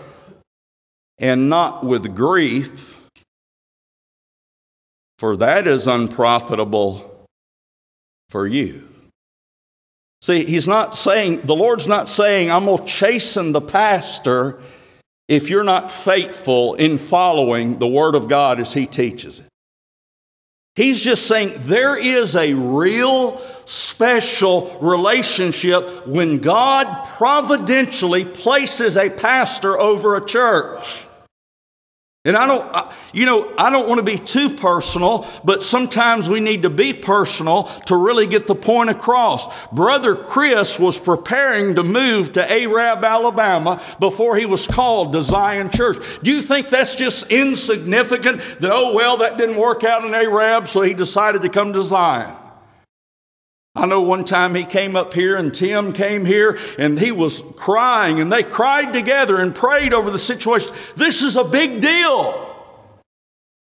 and 1.19 1.49
not 1.49 1.85
with 1.85 2.15
grief, 2.15 2.99
for 5.17 5.35
that 5.37 5.67
is 5.67 5.85
unprofitable 5.85 7.27
for 8.29 8.47
you. 8.47 8.87
See, 10.21 10.45
he's 10.45 10.67
not 10.67 10.95
saying, 10.95 11.41
the 11.41 11.55
Lord's 11.55 11.87
not 11.87 12.09
saying, 12.09 12.51
I'm 12.51 12.65
going 12.65 12.79
to 12.79 12.85
chasten 12.85 13.51
the 13.51 13.61
pastor 13.61 14.61
if 15.27 15.49
you're 15.49 15.63
not 15.63 15.91
faithful 15.91 16.75
in 16.75 16.97
following 16.97 17.79
the 17.79 17.87
Word 17.87 18.15
of 18.15 18.27
God 18.27 18.59
as 18.59 18.73
he 18.73 18.85
teaches 18.85 19.39
it. 19.41 19.45
He's 20.75 21.03
just 21.03 21.27
saying 21.27 21.53
there 21.57 21.97
is 21.97 22.35
a 22.37 22.53
real 22.53 23.37
special 23.65 24.77
relationship 24.81 26.07
when 26.07 26.37
God 26.37 27.05
providentially 27.17 28.23
places 28.23 28.95
a 28.95 29.09
pastor 29.09 29.77
over 29.77 30.15
a 30.15 30.25
church. 30.25 31.05
And 32.29 32.37
I 32.37 32.45
don't, 32.45 32.91
you 33.11 33.25
know, 33.25 33.51
I 33.57 33.71
don't 33.71 33.87
want 33.87 33.97
to 33.97 34.05
be 34.05 34.19
too 34.19 34.53
personal, 34.53 35.25
but 35.43 35.63
sometimes 35.63 36.29
we 36.29 36.39
need 36.39 36.61
to 36.61 36.69
be 36.69 36.93
personal 36.93 37.63
to 37.87 37.95
really 37.95 38.27
get 38.27 38.45
the 38.45 38.53
point 38.53 38.91
across. 38.91 39.47
Brother 39.69 40.15
Chris 40.15 40.77
was 40.77 40.99
preparing 40.99 41.73
to 41.73 41.81
move 41.81 42.33
to 42.33 42.51
Arab, 42.51 43.03
Alabama 43.03 43.81
before 43.99 44.35
he 44.35 44.45
was 44.45 44.67
called 44.67 45.13
to 45.13 45.23
Zion 45.23 45.71
Church. 45.71 45.97
Do 46.21 46.29
you 46.29 46.41
think 46.41 46.69
that's 46.69 46.93
just 46.93 47.31
insignificant 47.31 48.41
that, 48.61 48.71
oh, 48.71 48.93
well, 48.93 49.17
that 49.17 49.39
didn't 49.39 49.57
work 49.57 49.83
out 49.83 50.05
in 50.05 50.13
Arab, 50.13 50.67
so 50.67 50.83
he 50.83 50.93
decided 50.93 51.41
to 51.41 51.49
come 51.49 51.73
to 51.73 51.81
Zion? 51.81 52.38
I 53.79 53.85
know 53.85 54.01
one 54.01 54.25
time 54.25 54.55
he 54.55 54.65
came 54.65 54.97
up 54.97 55.13
here 55.13 55.37
and 55.37 55.53
Tim 55.53 55.93
came 55.93 56.25
here 56.25 56.59
and 56.77 56.99
he 56.99 57.13
was 57.13 57.43
crying 57.55 58.19
and 58.19 58.29
they 58.29 58.43
cried 58.43 58.91
together 58.91 59.37
and 59.37 59.55
prayed 59.55 59.93
over 59.93 60.11
the 60.11 60.19
situation. 60.19 60.73
This 60.97 61.21
is 61.21 61.37
a 61.37 61.45
big 61.45 61.79
deal. 61.79 62.48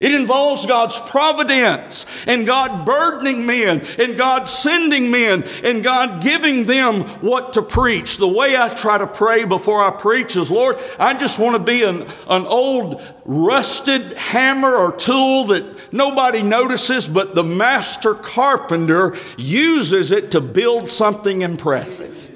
It 0.01 0.13
involves 0.13 0.65
God's 0.65 0.99
providence 0.99 2.05
and 2.27 2.45
God 2.45 2.85
burdening 2.85 3.45
men 3.45 3.85
and 3.97 4.17
God 4.17 4.49
sending 4.49 5.09
men 5.09 5.43
and 5.63 5.81
God 5.81 6.21
giving 6.21 6.65
them 6.65 7.03
what 7.21 7.53
to 7.53 7.61
preach. 7.61 8.17
The 8.17 8.27
way 8.27 8.57
I 8.57 8.73
try 8.73 8.97
to 8.97 9.07
pray 9.07 9.45
before 9.45 9.85
I 9.87 9.91
preach 9.95 10.35
is, 10.35 10.51
Lord, 10.51 10.77
I 10.99 11.13
just 11.13 11.39
want 11.39 11.55
to 11.55 11.63
be 11.63 11.83
an, 11.83 12.01
an 12.27 12.45
old 12.45 13.01
rusted 13.23 14.13
hammer 14.13 14.75
or 14.75 14.91
tool 14.91 15.45
that 15.45 15.93
nobody 15.93 16.43
notices, 16.43 17.07
but 17.07 17.33
the 17.33 17.45
master 17.45 18.15
carpenter 18.15 19.15
uses 19.37 20.11
it 20.11 20.31
to 20.31 20.41
build 20.41 20.91
something 20.91 21.41
impressive. 21.41 22.31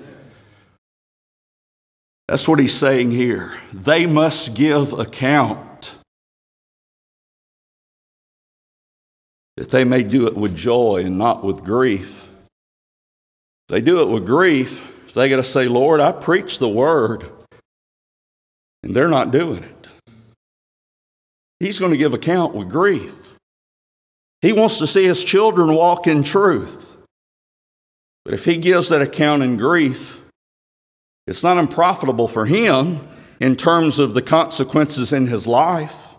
That's 2.29 2.47
what 2.47 2.59
he's 2.59 2.75
saying 2.75 3.11
here. 3.11 3.51
They 3.73 4.05
must 4.05 4.53
give 4.53 4.93
account 4.93 5.68
that 9.59 9.71
they 9.71 9.83
may 9.83 10.01
do 10.01 10.25
it 10.25 10.37
with 10.37 10.55
joy 10.55 11.03
and 11.05 11.17
not 11.17 11.43
with 11.43 11.65
grief. 11.65 12.29
If 13.67 13.67
they 13.67 13.81
do 13.81 14.01
it 14.01 14.07
with 14.07 14.25
grief, 14.25 14.89
they 15.13 15.27
got 15.27 15.35
to 15.35 15.43
say, 15.43 15.67
Lord, 15.67 15.99
I 15.99 16.13
preach 16.13 16.59
the 16.59 16.69
word, 16.69 17.29
and 18.83 18.95
they're 18.95 19.09
not 19.09 19.31
doing 19.31 19.63
it. 19.63 19.87
He's 21.59 21.77
going 21.77 21.91
to 21.91 21.97
give 21.97 22.13
account 22.13 22.55
with 22.55 22.69
grief. 22.69 23.35
He 24.41 24.53
wants 24.53 24.77
to 24.77 24.87
see 24.87 25.03
his 25.03 25.25
children 25.25 25.75
walk 25.75 26.07
in 26.07 26.23
truth. 26.23 26.95
But 28.23 28.33
if 28.33 28.45
he 28.45 28.55
gives 28.55 28.87
that 28.87 29.01
account 29.01 29.43
in 29.43 29.57
grief, 29.57 30.21
it's 31.27 31.43
not 31.43 31.57
unprofitable 31.57 32.29
for 32.29 32.45
him 32.45 33.05
in 33.41 33.57
terms 33.57 33.99
of 33.99 34.13
the 34.13 34.21
consequences 34.21 35.11
in 35.11 35.27
his 35.27 35.47
life. 35.47 36.15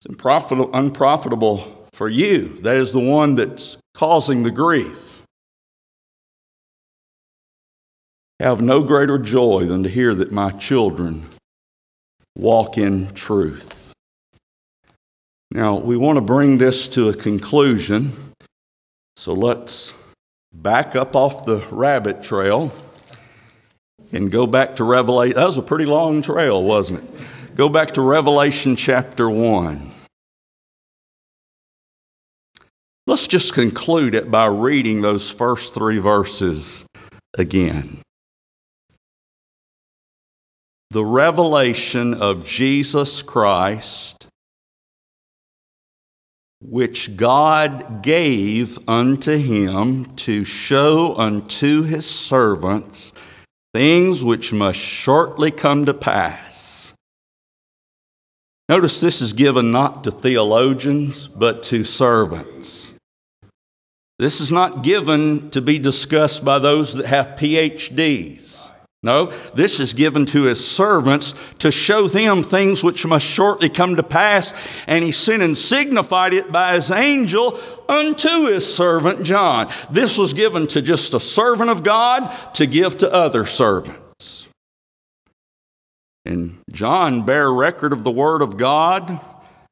It's 0.00 0.06
unprofitable 0.06 1.77
for 1.98 2.08
you. 2.08 2.60
That 2.60 2.76
is 2.76 2.92
the 2.92 3.00
one 3.00 3.34
that's 3.34 3.76
causing 3.92 4.44
the 4.44 4.52
grief. 4.52 5.06
have 8.40 8.62
no 8.62 8.84
greater 8.84 9.18
joy 9.18 9.64
than 9.64 9.82
to 9.82 9.88
hear 9.88 10.14
that 10.14 10.30
my 10.30 10.52
children 10.52 11.26
walk 12.36 12.78
in 12.78 13.12
truth. 13.14 13.92
Now, 15.50 15.76
we 15.76 15.96
want 15.96 16.18
to 16.18 16.20
bring 16.20 16.58
this 16.58 16.86
to 16.88 17.08
a 17.08 17.14
conclusion, 17.14 18.12
so 19.16 19.32
let's 19.32 19.92
back 20.54 20.94
up 20.94 21.16
off 21.16 21.46
the 21.46 21.66
rabbit 21.72 22.22
trail 22.22 22.72
and 24.12 24.30
go 24.30 24.46
back 24.46 24.76
to 24.76 24.84
Revelation. 24.84 25.34
That 25.34 25.46
was 25.46 25.58
a 25.58 25.62
pretty 25.62 25.86
long 25.86 26.22
trail, 26.22 26.62
wasn't 26.62 27.02
it? 27.02 27.26
Go 27.56 27.68
back 27.68 27.94
to 27.94 28.02
Revelation 28.02 28.76
chapter 28.76 29.28
1. 29.28 29.97
Let's 33.08 33.26
just 33.26 33.54
conclude 33.54 34.14
it 34.14 34.30
by 34.30 34.44
reading 34.44 35.00
those 35.00 35.30
first 35.30 35.72
three 35.72 35.96
verses 35.96 36.84
again. 37.38 38.02
The 40.90 41.06
revelation 41.06 42.12
of 42.12 42.44
Jesus 42.44 43.22
Christ, 43.22 44.28
which 46.60 47.16
God 47.16 48.02
gave 48.02 48.78
unto 48.86 49.38
him 49.38 50.04
to 50.16 50.44
show 50.44 51.14
unto 51.16 51.84
his 51.84 52.04
servants 52.04 53.14
things 53.72 54.22
which 54.22 54.52
must 54.52 54.78
shortly 54.78 55.50
come 55.50 55.86
to 55.86 55.94
pass. 55.94 56.92
Notice 58.68 59.00
this 59.00 59.22
is 59.22 59.32
given 59.32 59.70
not 59.70 60.04
to 60.04 60.10
theologians, 60.10 61.26
but 61.26 61.62
to 61.62 61.84
servants. 61.84 62.92
This 64.18 64.40
is 64.40 64.50
not 64.50 64.82
given 64.82 65.50
to 65.50 65.60
be 65.60 65.78
discussed 65.78 66.44
by 66.44 66.58
those 66.58 66.94
that 66.94 67.06
have 67.06 67.38
PhDs. 67.38 68.70
No, 69.00 69.26
this 69.54 69.78
is 69.78 69.92
given 69.92 70.26
to 70.26 70.42
his 70.42 70.66
servants 70.66 71.32
to 71.58 71.70
show 71.70 72.08
them 72.08 72.42
things 72.42 72.82
which 72.82 73.06
must 73.06 73.24
shortly 73.24 73.68
come 73.68 73.94
to 73.94 74.02
pass. 74.02 74.52
And 74.88 75.04
he 75.04 75.12
sent 75.12 75.40
and 75.40 75.56
signified 75.56 76.34
it 76.34 76.50
by 76.50 76.74
his 76.74 76.90
angel 76.90 77.60
unto 77.88 78.46
his 78.46 78.74
servant 78.74 79.22
John. 79.22 79.72
This 79.88 80.18
was 80.18 80.32
given 80.32 80.66
to 80.68 80.82
just 80.82 81.14
a 81.14 81.20
servant 81.20 81.70
of 81.70 81.84
God 81.84 82.28
to 82.54 82.66
give 82.66 82.98
to 82.98 83.12
other 83.12 83.44
servants. 83.44 84.48
And 86.24 86.58
John 86.72 87.24
bare 87.24 87.52
record 87.52 87.92
of 87.92 88.02
the 88.02 88.10
word 88.10 88.42
of 88.42 88.56
God, 88.56 89.20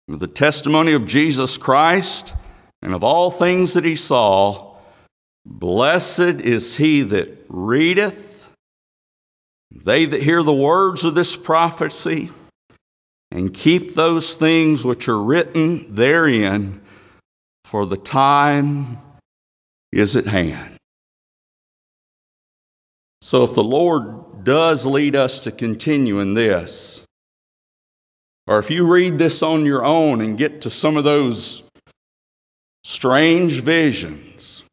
the 0.06 0.28
testimony 0.28 0.92
of 0.92 1.04
Jesus 1.04 1.58
Christ 1.58 2.32
and 2.82 2.94
of 2.94 3.02
all 3.02 3.30
things 3.30 3.74
that 3.74 3.84
he 3.84 3.96
saw, 3.96 4.76
blessed 5.44 6.40
is 6.40 6.76
he 6.76 7.02
that 7.02 7.44
readeth, 7.48 8.48
they 9.70 10.04
that 10.04 10.22
hear 10.22 10.42
the 10.42 10.54
words 10.54 11.04
of 11.04 11.14
this 11.14 11.36
prophecy, 11.36 12.30
and 13.30 13.52
keep 13.52 13.94
those 13.94 14.34
things 14.34 14.84
which 14.84 15.08
are 15.08 15.22
written 15.22 15.94
therein, 15.94 16.80
for 17.64 17.84
the 17.84 17.96
time 17.96 18.98
is 19.92 20.16
at 20.16 20.26
hand. 20.26 20.76
So, 23.20 23.42
if 23.42 23.54
the 23.54 23.64
Lord 23.64 24.44
does 24.44 24.86
lead 24.86 25.16
us 25.16 25.40
to 25.40 25.50
continue 25.50 26.20
in 26.20 26.34
this, 26.34 27.02
or 28.46 28.58
if 28.58 28.70
you 28.70 28.86
read 28.86 29.18
this 29.18 29.42
on 29.42 29.64
your 29.64 29.84
own 29.84 30.20
and 30.20 30.38
get 30.38 30.60
to 30.60 30.70
some 30.70 30.96
of 30.96 31.02
those 31.02 31.64
strange 32.86 33.62
visions. 33.62 34.64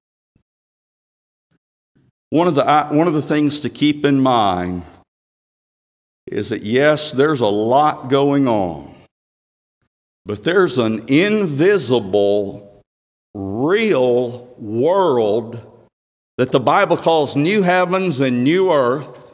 One 2.30 2.48
of, 2.48 2.54
the, 2.54 2.88
one 2.92 3.08
of 3.08 3.16
the 3.16 3.24
things 3.24 3.62
to 3.62 3.72
keep 3.72 4.06
in 4.06 4.20
mind 4.20 4.84
is 6.28 6.50
that, 6.50 6.62
yes, 6.62 7.12
there's 7.12 7.42
a 7.42 7.48
lot 7.48 8.10
going 8.10 8.48
on, 8.48 8.94
but 10.28 10.44
there's 10.44 10.78
an 10.78 11.06
invisible, 11.08 12.84
real 13.34 14.46
world 14.60 15.88
that 16.38 16.52
the 16.52 16.60
Bible 16.60 16.98
calls 16.98 17.36
new 17.36 17.64
heavens 17.64 18.20
and 18.20 18.44
new 18.44 18.72
earth. 18.72 19.34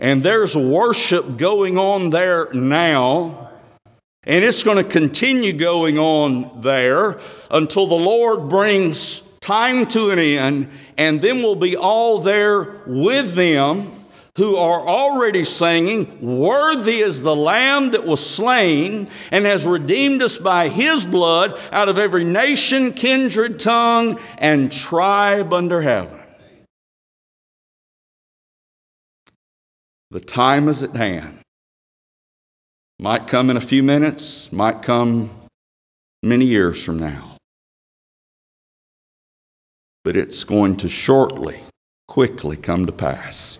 And 0.00 0.24
there's 0.24 0.56
worship 0.56 1.36
going 1.36 1.78
on 1.78 2.10
there 2.10 2.52
now. 2.52 3.49
And 4.24 4.44
it's 4.44 4.62
going 4.62 4.76
to 4.76 4.84
continue 4.84 5.52
going 5.52 5.98
on 5.98 6.60
there 6.60 7.18
until 7.50 7.86
the 7.86 7.94
Lord 7.94 8.48
brings 8.48 9.22
time 9.40 9.86
to 9.86 10.10
an 10.10 10.18
end, 10.18 10.68
and 10.98 11.20
then 11.20 11.38
we'll 11.38 11.54
be 11.54 11.76
all 11.76 12.18
there 12.18 12.82
with 12.86 13.34
them 13.34 14.00
who 14.36 14.56
are 14.56 14.80
already 14.80 15.44
singing, 15.44 16.20
Worthy 16.20 17.00
is 17.00 17.22
the 17.22 17.34
Lamb 17.34 17.90
that 17.90 18.06
was 18.06 18.24
slain 18.24 19.08
and 19.32 19.44
has 19.44 19.66
redeemed 19.66 20.22
us 20.22 20.38
by 20.38 20.68
his 20.68 21.04
blood 21.04 21.58
out 21.72 21.88
of 21.88 21.98
every 21.98 22.24
nation, 22.24 22.92
kindred, 22.92 23.58
tongue, 23.58 24.18
and 24.38 24.70
tribe 24.72 25.52
under 25.52 25.82
heaven. 25.82 26.18
The 30.10 30.20
time 30.20 30.68
is 30.68 30.82
at 30.82 30.96
hand. 30.96 31.39
Might 33.00 33.26
come 33.28 33.48
in 33.48 33.56
a 33.56 33.62
few 33.62 33.82
minutes, 33.82 34.52
might 34.52 34.82
come 34.82 35.30
many 36.22 36.44
years 36.44 36.84
from 36.84 36.98
now. 36.98 37.38
But 40.04 40.18
it's 40.18 40.44
going 40.44 40.76
to 40.76 40.88
shortly, 40.90 41.62
quickly 42.08 42.58
come 42.58 42.84
to 42.84 42.92
pass. 42.92 43.58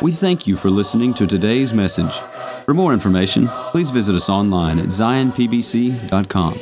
We 0.00 0.12
thank 0.12 0.46
you 0.46 0.54
for 0.54 0.70
listening 0.70 1.14
to 1.14 1.26
today's 1.26 1.74
message. 1.74 2.16
For 2.64 2.74
more 2.74 2.92
information, 2.92 3.48
please 3.72 3.90
visit 3.90 4.14
us 4.14 4.28
online 4.28 4.78
at 4.78 4.86
zionpbc.com. 4.86 6.60